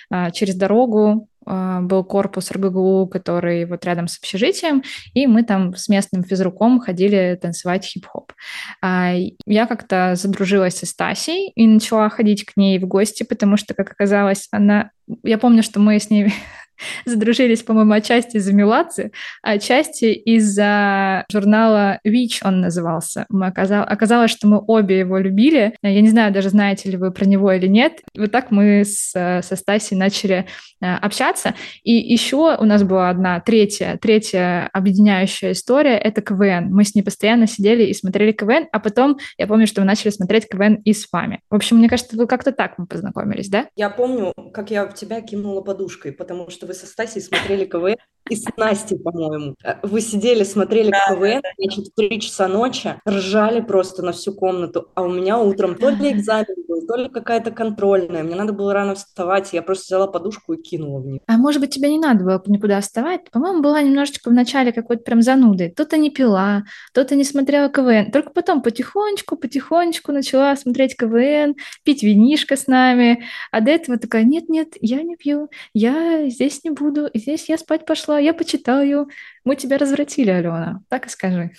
а, 0.09 0.31
через 0.31 0.55
дорогу 0.55 1.27
был 1.45 2.03
корпус 2.03 2.51
РГГУ, 2.51 3.07
который 3.07 3.65
вот 3.65 3.83
рядом 3.85 4.07
с 4.07 4.17
общежитием, 4.17 4.83
и 5.13 5.27
мы 5.27 5.43
там 5.43 5.75
с 5.75 5.89
местным 5.89 6.23
физруком 6.23 6.79
ходили 6.79 7.37
танцевать 7.41 7.85
хип-хоп. 7.85 8.33
А, 8.81 9.13
я 9.45 9.65
как-то 9.65 10.15
задружилась 10.15 10.77
со 10.77 10.85
Стасей 10.85 11.51
и 11.55 11.67
начала 11.67 12.09
ходить 12.09 12.45
к 12.45 12.57
ней 12.57 12.79
в 12.79 12.87
гости, 12.87 13.23
потому 13.23 13.57
что, 13.57 13.73
как 13.73 13.91
оказалось, 13.91 14.47
она... 14.51 14.91
Я 15.23 15.37
помню, 15.37 15.63
что 15.63 15.79
мы 15.79 15.99
с 15.99 16.09
ней 16.09 16.33
задружились, 17.05 17.63
по-моему, 17.63 17.93
отчасти 17.93 18.37
из-за 18.37 18.53
Меладзе, 18.53 19.11
а 19.41 19.51
отчасти 19.51 20.05
из-за 20.05 21.25
журнала 21.31 21.99
Witch 22.05 22.39
он 22.43 22.61
назывался. 22.61 23.25
Мы 23.29 23.47
оказал... 23.47 23.83
Оказалось, 23.83 24.31
что 24.31 24.47
мы 24.47 24.61
обе 24.65 24.99
его 24.99 25.17
любили. 25.17 25.75
Я 25.81 26.01
не 26.01 26.09
знаю, 26.09 26.33
даже 26.33 26.49
знаете 26.49 26.89
ли 26.89 26.97
вы 26.97 27.11
про 27.11 27.25
него 27.25 27.51
или 27.51 27.67
нет. 27.67 27.99
Вот 28.17 28.31
так 28.31 28.51
мы 28.51 28.83
с, 28.85 29.11
со 29.11 29.55
Стасей 29.55 29.97
начали 29.97 30.45
э, 30.81 30.85
общаться. 30.95 31.55
И 31.83 31.93
еще 31.93 32.57
у 32.57 32.65
нас 32.65 32.83
была 32.83 33.09
одна 33.09 33.39
третья, 33.39 33.97
третья 34.01 34.69
объединяющая 34.73 35.51
история— 35.51 35.97
это 35.97 36.21
КВН. 36.21 36.73
Мы 36.73 36.83
с 36.83 36.95
ней 36.95 37.01
постоянно 37.01 37.47
сидели 37.47 37.83
и 37.83 37.93
смотрели 37.93 38.31
КВН, 38.31 38.67
а 38.71 38.79
потом 38.79 39.17
я 39.37 39.47
помню, 39.47 39.67
что 39.67 39.81
мы 39.81 39.87
начали 39.87 40.11
смотреть 40.11 40.47
КВН 40.47 40.75
и 40.75 40.93
с 40.93 41.07
вами. 41.11 41.41
В 41.49 41.55
общем, 41.55 41.77
мне 41.77 41.89
кажется, 41.89 42.15
вы 42.17 42.27
как-то 42.27 42.51
так 42.51 42.77
мы 42.77 42.85
познакомились, 42.85 43.49
да? 43.49 43.67
Я 43.75 43.89
помню, 43.89 44.33
как 44.53 44.71
я 44.71 44.85
в 44.85 44.93
тебя 44.93 45.21
кинула 45.21 45.61
подушкой, 45.61 46.11
потому 46.11 46.49
что 46.49 46.67
вы 46.71 46.75
со 46.75 46.87
Стасей 46.87 47.21
смотрели 47.21 47.65
КВН, 47.65 47.97
и 48.29 48.35
с 48.35 48.45
Настей, 48.55 48.97
по-моему. 48.97 49.55
Вы 49.83 49.99
сидели, 49.99 50.43
смотрели 50.43 50.91
да, 50.91 51.13
КВН, 51.13 51.41
да, 51.41 51.49
значит, 51.57 51.87
в 51.87 51.95
три 51.95 52.19
часа 52.21 52.47
ночи, 52.47 52.95
ржали 53.07 53.61
просто 53.61 54.03
на 54.03 54.13
всю 54.13 54.33
комнату, 54.33 54.89
а 54.95 55.01
у 55.01 55.11
меня 55.11 55.37
утром 55.37 55.75
то 55.75 55.89
ли 55.89 56.11
экзамен 56.11 56.45
был, 56.67 56.85
то 56.87 56.95
ли 56.95 57.09
какая-то 57.09 57.51
контрольная, 57.51 58.23
мне 58.23 58.35
надо 58.35 58.53
было 58.53 58.73
рано 58.73 58.95
вставать, 58.95 59.51
я 59.53 59.61
просто 59.61 59.85
взяла 59.85 60.07
подушку 60.07 60.53
и 60.53 60.61
кинула 60.61 60.99
в 61.01 61.07
нее. 61.07 61.19
А 61.27 61.37
может 61.37 61.59
быть, 61.59 61.73
тебе 61.73 61.89
не 61.89 61.99
надо 61.99 62.23
было 62.23 62.41
никуда 62.45 62.79
вставать? 62.79 63.29
По-моему, 63.31 63.61
была 63.61 63.81
немножечко 63.81 64.29
в 64.29 64.33
начале 64.33 64.71
какой-то 64.71 65.03
прям 65.03 65.21
занудой. 65.21 65.69
То-то 65.69 65.97
не 65.97 66.09
пила, 66.09 66.63
то-то 66.93 67.15
не 67.15 67.25
смотрела 67.25 67.69
КВН. 67.69 68.11
Только 68.11 68.29
потом 68.29 68.61
потихонечку, 68.61 69.35
потихонечку 69.35 70.11
начала 70.11 70.55
смотреть 70.55 70.95
КВН, 70.95 71.55
пить 71.83 72.03
винишко 72.03 72.55
с 72.55 72.67
нами, 72.67 73.23
а 73.51 73.61
до 73.61 73.71
этого 73.71 73.97
такая, 73.97 74.23
нет-нет, 74.23 74.69
я 74.79 75.01
не 75.01 75.17
пью, 75.17 75.49
я 75.73 76.29
здесь 76.29 76.60
не 76.63 76.71
буду, 76.71 77.09
здесь 77.13 77.49
я 77.49 77.57
спать 77.57 77.85
пошла, 77.85 78.19
я 78.19 78.33
почитаю. 78.33 79.09
Мы 79.43 79.55
тебя 79.55 79.77
развратили, 79.77 80.29
Алена, 80.29 80.81
так 80.89 81.07
и 81.07 81.09
скажи. 81.09 81.51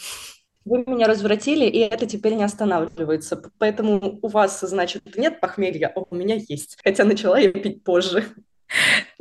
Вы 0.64 0.84
меня 0.86 1.06
развратили, 1.06 1.64
и 1.64 1.78
это 1.78 2.06
теперь 2.06 2.34
не 2.34 2.44
останавливается. 2.44 3.42
Поэтому 3.58 4.18
у 4.22 4.28
вас, 4.28 4.60
значит, 4.60 5.16
нет 5.16 5.40
похмелья, 5.40 5.92
а 5.94 6.00
у 6.08 6.14
меня 6.14 6.36
есть. 6.36 6.78
Хотя 6.84 7.04
начала 7.04 7.38
я 7.38 7.50
пить 7.50 7.82
позже. 7.82 8.24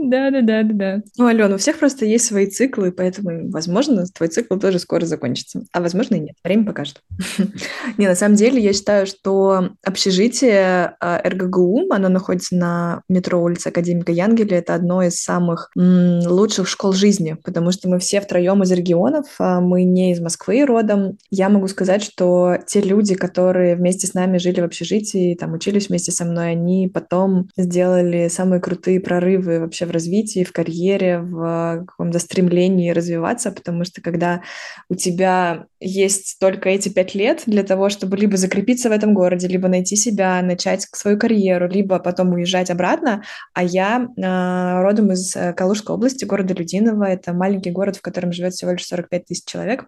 Да, 0.09 0.31
да, 0.31 0.41
да, 0.41 0.63
да, 0.63 0.73
да. 0.73 1.01
Ну, 1.17 1.27
Алена, 1.27 1.55
у 1.55 1.57
всех 1.57 1.77
просто 1.77 2.05
есть 2.05 2.25
свои 2.25 2.47
циклы, 2.47 2.91
поэтому, 2.91 3.51
возможно, 3.51 4.05
твой 4.07 4.29
цикл 4.29 4.57
тоже 4.57 4.79
скоро 4.79 5.05
закончится. 5.05 5.63
А 5.71 5.81
возможно 5.81 6.15
и 6.15 6.19
нет. 6.19 6.35
Время 6.43 6.65
покажет. 6.65 7.01
Не, 7.97 8.07
на 8.07 8.15
самом 8.15 8.35
деле, 8.35 8.59
я 8.59 8.73
считаю, 8.73 9.05
что 9.05 9.69
общежитие 9.85 10.95
а, 10.99 11.21
РГГУ, 11.23 11.91
оно 11.91 12.09
находится 12.09 12.55
на 12.55 13.01
метро 13.09 13.41
улицы 13.41 13.67
Академика 13.67 14.11
Янгеля, 14.11 14.57
это 14.57 14.73
одно 14.73 15.03
из 15.03 15.21
самых 15.21 15.69
лучших 15.75 16.67
школ 16.67 16.93
жизни, 16.93 17.37
потому 17.43 17.71
что 17.71 17.87
мы 17.87 17.99
все 17.99 18.21
втроем 18.21 18.63
из 18.63 18.71
регионов, 18.71 19.25
а 19.39 19.61
мы 19.61 19.83
не 19.83 20.13
из 20.13 20.19
Москвы 20.19 20.65
родом. 20.65 21.17
Я 21.29 21.49
могу 21.49 21.67
сказать, 21.67 22.03
что 22.03 22.57
те 22.65 22.81
люди, 22.81 23.15
которые 23.15 23.75
вместе 23.75 24.07
с 24.07 24.13
нами 24.13 24.37
жили 24.37 24.61
в 24.61 24.65
общежитии, 24.65 25.35
там 25.35 25.53
учились 25.53 25.89
вместе 25.89 26.11
со 26.11 26.25
мной, 26.25 26.51
они 26.51 26.89
потом 26.91 27.49
сделали 27.55 28.27
самые 28.29 28.59
крутые 28.61 28.99
прорывы 28.99 29.59
вообще 29.59 29.85
в 29.91 29.93
развитии, 29.93 30.43
в 30.43 30.53
карьере, 30.53 31.19
в 31.19 31.85
каком-то 31.87 32.19
стремлении 32.19 32.91
развиваться, 32.91 33.51
потому 33.51 33.83
что 33.83 34.01
когда 34.01 34.41
у 34.89 34.95
тебя 34.95 35.65
есть 35.79 36.37
только 36.39 36.69
эти 36.69 36.89
пять 36.89 37.13
лет 37.13 37.43
для 37.45 37.63
того, 37.63 37.89
чтобы 37.89 38.15
либо 38.15 38.37
закрепиться 38.37 38.89
в 38.89 38.93
этом 38.93 39.13
городе, 39.13 39.47
либо 39.47 39.67
найти 39.67 39.95
себя, 39.95 40.41
начать 40.41 40.87
свою 40.93 41.19
карьеру, 41.19 41.67
либо 41.67 41.99
потом 41.99 42.33
уезжать 42.33 42.69
обратно, 42.69 43.23
а 43.53 43.63
я 43.63 44.07
э, 44.15 44.81
родом 44.81 45.11
из 45.11 45.35
э, 45.35 45.53
Калужской 45.53 45.95
области, 45.95 46.23
города 46.23 46.53
Людиново, 46.53 47.03
это 47.03 47.33
маленький 47.33 47.71
город, 47.71 47.97
в 47.97 48.01
котором 48.01 48.31
живет 48.31 48.53
всего 48.53 48.71
лишь 48.71 48.85
45 48.85 49.25
тысяч 49.25 49.43
человек. 49.45 49.85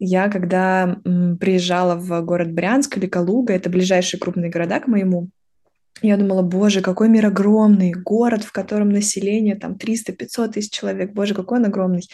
Я, 0.00 0.28
когда 0.28 0.96
м, 1.04 1.38
приезжала 1.38 1.94
в 1.94 2.20
город 2.22 2.52
Брянск 2.52 2.96
или 2.96 3.06
Калуга, 3.06 3.54
это 3.54 3.70
ближайшие 3.70 4.18
крупные 4.18 4.50
города 4.50 4.80
к 4.80 4.88
моему, 4.88 5.28
я 6.02 6.16
думала, 6.16 6.42
боже, 6.42 6.80
какой 6.80 7.08
мир 7.08 7.26
огромный, 7.26 7.92
город, 7.92 8.44
в 8.44 8.52
котором 8.52 8.90
население 8.90 9.56
там 9.56 9.72
300-500 9.74 10.52
тысяч 10.52 10.70
человек, 10.70 11.12
боже, 11.12 11.34
какой 11.34 11.58
он 11.58 11.66
огромный. 11.66 12.08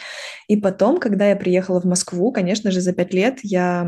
И 0.47 0.57
потом, 0.57 0.99
когда 0.99 1.29
я 1.29 1.35
приехала 1.35 1.79
в 1.81 1.85
Москву, 1.85 2.31
конечно 2.31 2.71
же, 2.71 2.81
за 2.81 2.93
пять 2.93 3.13
лет 3.13 3.39
я 3.43 3.87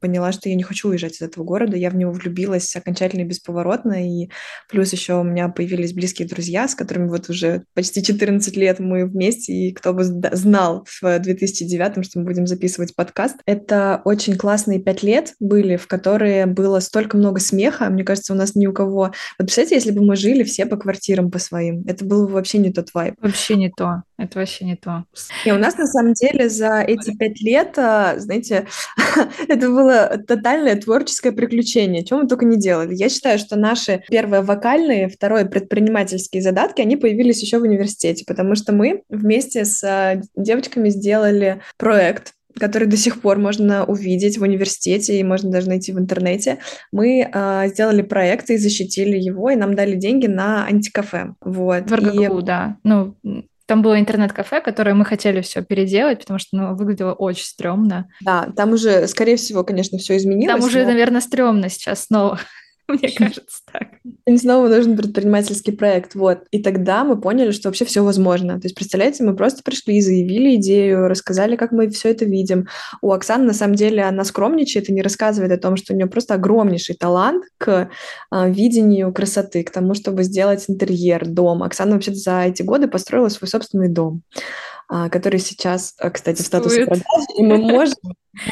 поняла, 0.00 0.32
что 0.32 0.48
я 0.48 0.54
не 0.54 0.62
хочу 0.62 0.88
уезжать 0.88 1.16
из 1.16 1.22
этого 1.22 1.44
города, 1.44 1.76
я 1.76 1.90
в 1.90 1.96
него 1.96 2.12
влюбилась 2.12 2.74
окончательно 2.76 3.22
и 3.22 3.24
бесповоротно, 3.24 4.06
и 4.06 4.30
плюс 4.68 4.92
еще 4.92 5.20
у 5.20 5.24
меня 5.24 5.48
появились 5.48 5.92
близкие 5.92 6.28
друзья, 6.28 6.68
с 6.68 6.74
которыми 6.74 7.08
вот 7.08 7.28
уже 7.28 7.64
почти 7.74 8.02
14 8.02 8.56
лет 8.56 8.78
мы 8.78 9.06
вместе, 9.06 9.52
и 9.52 9.72
кто 9.72 9.92
бы 9.92 10.04
знал 10.04 10.86
в 11.00 11.18
2009, 11.18 12.04
что 12.04 12.18
мы 12.18 12.24
будем 12.24 12.46
записывать 12.46 12.94
подкаст. 12.94 13.36
Это 13.46 14.00
очень 14.04 14.36
классные 14.36 14.80
пять 14.80 15.02
лет 15.02 15.34
были, 15.40 15.76
в 15.76 15.86
которые 15.86 16.46
было 16.46 16.80
столько 16.80 17.16
много 17.16 17.40
смеха, 17.40 17.88
мне 17.90 18.04
кажется, 18.04 18.32
у 18.32 18.36
нас 18.36 18.54
ни 18.54 18.66
у 18.66 18.72
кого 18.72 19.12
вот 19.38 19.46
представьте, 19.46 19.74
если 19.76 19.90
бы 19.90 20.04
мы 20.04 20.16
жили 20.16 20.42
все 20.42 20.66
по 20.66 20.76
квартирам 20.76 21.30
по 21.30 21.38
своим, 21.38 21.84
это 21.86 22.04
было 22.04 22.26
бы 22.26 22.32
вообще 22.34 22.58
не 22.58 22.72
тот 22.72 22.92
вайб. 22.94 23.14
Вообще 23.20 23.56
не 23.56 23.70
то. 23.70 24.02
Это 24.18 24.38
вообще 24.38 24.64
не 24.64 24.76
то. 24.76 25.04
И 25.44 25.52
у 25.52 25.58
нас 25.58 25.76
на 25.76 25.86
самом 25.86 26.14
деле 26.14 26.48
за 26.48 26.80
эти 26.80 27.14
пять 27.16 27.40
лет, 27.40 27.78
а, 27.78 28.18
знаете, 28.18 28.66
это 29.48 29.68
было 29.68 30.22
тотальное 30.26 30.76
творческое 30.76 31.32
приключение, 31.32 32.04
чем 32.04 32.20
мы 32.20 32.28
только 32.28 32.46
не 32.46 32.56
делали. 32.56 32.94
Я 32.94 33.08
считаю, 33.08 33.38
что 33.38 33.56
наши 33.56 34.02
первые 34.08 34.42
вокальные, 34.42 35.08
второе 35.08 35.44
предпринимательские 35.44 36.42
задатки, 36.42 36.80
они 36.80 36.96
появились 36.96 37.42
еще 37.42 37.58
в 37.58 37.62
университете, 37.62 38.24
потому 38.26 38.54
что 38.54 38.72
мы 38.72 39.02
вместе 39.10 39.64
с 39.64 39.84
а, 39.84 40.20
девочками 40.34 40.88
сделали 40.88 41.60
проект 41.76 42.32
который 42.58 42.88
до 42.88 42.96
сих 42.96 43.20
пор 43.20 43.38
можно 43.38 43.84
увидеть 43.84 44.38
в 44.38 44.42
университете 44.42 45.18
и 45.18 45.24
можно 45.24 45.50
даже 45.50 45.68
найти 45.68 45.92
в 45.92 45.98
интернете. 45.98 46.58
Мы 46.92 47.28
э, 47.32 47.68
сделали 47.68 48.02
проект 48.02 48.50
и 48.50 48.56
защитили 48.56 49.18
его, 49.18 49.50
и 49.50 49.56
нам 49.56 49.74
дали 49.74 49.96
деньги 49.96 50.26
на 50.26 50.66
антикафе. 50.66 51.34
Вот. 51.40 51.90
В 51.90 51.94
РГГУ, 51.94 52.38
и... 52.38 52.42
да. 52.42 52.76
Ну, 52.84 53.16
там 53.66 53.82
было 53.82 53.98
интернет-кафе, 53.98 54.60
которое 54.60 54.94
мы 54.94 55.04
хотели 55.04 55.40
все 55.40 55.62
переделать, 55.62 56.20
потому 56.20 56.38
что 56.38 56.56
оно 56.56 56.74
выглядело 56.74 57.12
очень 57.12 57.44
стрёмно. 57.44 58.08
Да, 58.20 58.48
там 58.56 58.72
уже, 58.72 59.08
скорее 59.08 59.36
всего, 59.36 59.64
конечно, 59.64 59.98
все 59.98 60.16
изменилось. 60.16 60.56
Там 60.56 60.64
уже, 60.64 60.84
но... 60.84 60.92
наверное, 60.92 61.20
стрёмно 61.20 61.68
сейчас 61.68 62.04
снова. 62.04 62.38
Мне 62.88 63.10
кажется 63.10 63.62
так. 63.72 63.88
И 64.26 64.36
снова 64.36 64.68
нужен 64.68 64.96
предпринимательский 64.96 65.72
проект, 65.72 66.14
вот. 66.14 66.44
И 66.52 66.62
тогда 66.62 67.04
мы 67.04 67.20
поняли, 67.20 67.50
что 67.50 67.68
вообще 67.68 67.84
все 67.84 68.04
возможно. 68.04 68.60
То 68.60 68.66
есть, 68.66 68.76
представляете, 68.76 69.24
мы 69.24 69.34
просто 69.34 69.62
пришли, 69.64 70.00
заявили 70.00 70.54
идею, 70.56 71.08
рассказали, 71.08 71.56
как 71.56 71.72
мы 71.72 71.88
все 71.90 72.10
это 72.10 72.24
видим. 72.24 72.68
У 73.02 73.10
Оксаны, 73.10 73.44
на 73.44 73.54
самом 73.54 73.74
деле, 73.74 74.04
она 74.04 74.24
скромничает 74.24 74.88
и 74.88 74.92
не 74.92 75.02
рассказывает 75.02 75.52
о 75.52 75.58
том, 75.58 75.76
что 75.76 75.92
у 75.92 75.96
нее 75.96 76.06
просто 76.06 76.34
огромнейший 76.34 76.94
талант 76.94 77.44
к 77.58 77.90
а, 78.30 78.48
видению 78.48 79.12
красоты, 79.12 79.64
к 79.64 79.70
тому, 79.70 79.94
чтобы 79.94 80.22
сделать 80.22 80.64
интерьер, 80.68 81.26
дом. 81.26 81.64
Оксана 81.64 81.92
вообще 81.92 82.14
за 82.14 82.42
эти 82.42 82.62
годы 82.62 82.86
построила 82.86 83.28
свой 83.28 83.48
собственный 83.48 83.88
дом. 83.88 84.22
А, 84.88 85.08
который 85.08 85.40
сейчас, 85.40 85.94
а, 85.98 86.10
кстати, 86.10 86.42
в 86.42 86.46
статусе 86.46 86.84
продажи, 86.86 87.04
и 87.36 87.42
мы 87.42 87.58
можем, 87.58 87.96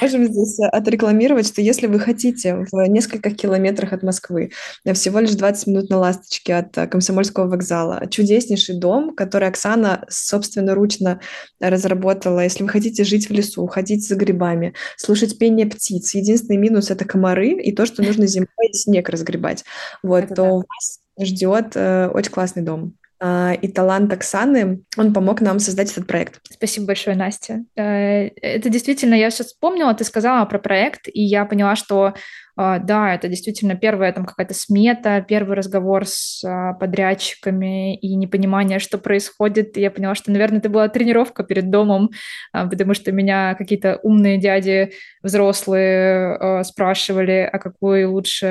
можем 0.00 0.24
здесь 0.24 0.58
а, 0.58 0.68
отрекламировать, 0.68 1.46
что 1.46 1.60
если 1.60 1.86
вы 1.86 2.00
хотите 2.00 2.66
в 2.72 2.88
нескольких 2.88 3.36
километрах 3.36 3.92
от 3.92 4.02
Москвы, 4.02 4.50
всего 4.94 5.20
лишь 5.20 5.30
20 5.30 5.66
минут 5.68 5.90
на 5.90 5.98
ласточке 5.98 6.56
от 6.56 6.90
Комсомольского 6.90 7.46
вокзала, 7.46 8.08
чудеснейший 8.10 8.80
дом, 8.80 9.14
который 9.14 9.46
Оксана 9.46 10.04
собственноручно 10.08 11.20
разработала. 11.60 12.40
Если 12.40 12.64
вы 12.64 12.68
хотите 12.68 13.04
жить 13.04 13.28
в 13.28 13.32
лесу, 13.32 13.68
ходить 13.68 14.08
за 14.08 14.16
грибами, 14.16 14.74
слушать 14.96 15.38
пение 15.38 15.66
птиц, 15.66 16.14
единственный 16.14 16.56
минус— 16.56 16.90
это 16.90 17.04
комары 17.04 17.50
и 17.50 17.70
то, 17.70 17.86
что 17.86 18.02
нужно 18.02 18.26
зимой 18.26 18.48
снег 18.72 19.08
разгребать, 19.08 19.64
вот, 20.02 20.24
это 20.24 20.34
то 20.34 20.42
да. 20.42 20.54
вас 20.56 20.98
ждет 21.20 21.76
э, 21.76 22.08
очень 22.12 22.32
классный 22.32 22.62
дом. 22.62 22.96
А, 23.26 23.54
и 23.54 23.68
талант 23.68 24.12
Оксаны, 24.12 24.82
он 24.98 25.14
помог 25.14 25.40
нам 25.40 25.58
создать 25.58 25.90
этот 25.90 26.06
проект. 26.06 26.40
Спасибо 26.42 26.88
большое, 26.88 27.16
Настя. 27.16 27.64
Э, 27.74 28.26
это 28.26 28.68
действительно, 28.68 29.14
я 29.14 29.30
сейчас 29.30 29.46
вспомнила, 29.46 29.94
ты 29.94 30.04
сказала 30.04 30.44
про 30.44 30.58
проект, 30.58 31.08
и 31.08 31.22
я 31.22 31.46
поняла, 31.46 31.74
что 31.74 32.12
а, 32.54 32.78
да, 32.78 33.14
это 33.14 33.28
действительно 33.28 33.76
первая 33.76 34.12
там 34.12 34.26
какая-то 34.26 34.52
смета, 34.52 35.24
первый 35.26 35.56
разговор 35.56 36.04
с 36.06 36.44
а, 36.44 36.74
подрядчиками 36.74 37.96
и 37.96 38.14
непонимание, 38.14 38.78
что 38.78 38.98
происходит. 38.98 39.78
я 39.78 39.90
поняла, 39.90 40.14
что, 40.14 40.30
наверное, 40.30 40.58
это 40.58 40.68
была 40.68 40.88
тренировка 40.88 41.44
перед 41.44 41.70
домом, 41.70 42.10
потому 42.52 42.92
что 42.92 43.10
меня 43.10 43.54
какие-то 43.54 44.00
умные 44.02 44.36
дяди 44.36 44.92
взрослые 45.22 46.62
спрашивали, 46.62 47.48
а 47.50 47.58
какой 47.58 48.04
лучше 48.04 48.46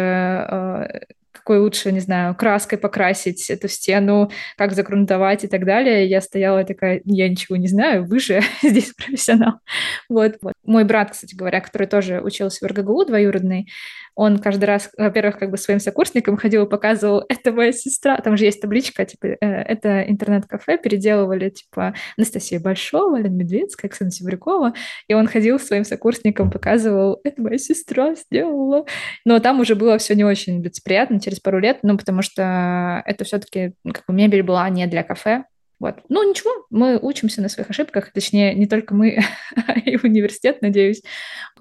какой 1.43 1.59
лучше, 1.59 1.91
не 1.91 1.99
знаю, 1.99 2.35
краской 2.35 2.77
покрасить 2.77 3.49
эту 3.49 3.67
стену, 3.67 4.31
как 4.57 4.71
загрунтовать 4.71 5.43
и 5.43 5.47
так 5.47 5.65
далее. 5.65 6.07
Я 6.07 6.21
стояла 6.21 6.63
такая, 6.63 7.01
я 7.03 7.27
ничего 7.27 7.57
не 7.57 7.67
знаю, 7.67 8.05
вы 8.05 8.19
же 8.19 8.41
здесь 8.63 8.93
профессионал. 8.93 9.59
Вот, 10.07 10.37
вот. 10.41 10.53
Мой 10.63 10.85
брат, 10.85 11.11
кстати 11.11 11.35
говоря, 11.35 11.59
который 11.59 11.87
тоже 11.87 12.21
учился 12.21 12.65
в 12.65 12.69
РГГУ, 12.69 13.05
двоюродный, 13.05 13.67
он 14.15 14.37
каждый 14.37 14.65
раз, 14.65 14.91
во-первых, 14.97 15.39
как 15.39 15.49
бы 15.49 15.57
своим 15.57 15.79
сокурсникам 15.79 16.37
ходил 16.37 16.65
и 16.65 16.69
показывал, 16.69 17.23
это 17.29 17.51
моя 17.51 17.71
сестра, 17.71 18.17
там 18.17 18.37
же 18.37 18.45
есть 18.45 18.61
табличка, 18.61 19.05
типа, 19.05 19.27
э, 19.27 19.37
это 19.41 20.03
интернет-кафе, 20.03 20.77
переделывали, 20.77 21.49
типа, 21.49 21.95
Анастасия 22.17 22.59
Большова, 22.59 23.17
Лена 23.17 23.33
Медведская, 23.33 23.89
Оксана 23.89 24.11
Севрякова, 24.11 24.73
и 25.07 25.13
он 25.13 25.27
ходил 25.27 25.59
своим 25.59 25.83
сокурсникам, 25.83 26.51
показывал, 26.51 27.19
это 27.23 27.41
моя 27.41 27.57
сестра 27.57 28.15
сделала. 28.15 28.85
Но 29.25 29.39
там 29.39 29.59
уже 29.59 29.75
было 29.75 29.97
все 29.97 30.15
не 30.15 30.23
очень 30.23 30.61
лицеприятно 30.63 31.19
через 31.19 31.32
пару 31.41 31.59
лет, 31.59 31.79
ну, 31.83 31.97
потому 31.97 32.21
что 32.21 33.01
это 33.05 33.23
все-таки, 33.23 33.73
как 33.85 34.03
бы, 34.07 34.13
мебель 34.13 34.43
была 34.43 34.69
не 34.69 34.85
для 34.87 35.03
кафе, 35.03 35.45
вот. 35.79 35.95
Ну, 36.07 36.27
ничего, 36.29 36.65
мы 36.69 36.97
учимся 36.97 37.41
на 37.41 37.49
своих 37.49 37.69
ошибках, 37.69 38.13
точнее, 38.13 38.55
не 38.55 38.67
только 38.67 38.95
мы, 38.95 39.19
а 39.67 39.73
и 39.79 39.97
университет, 40.01 40.61
надеюсь. 40.61 41.03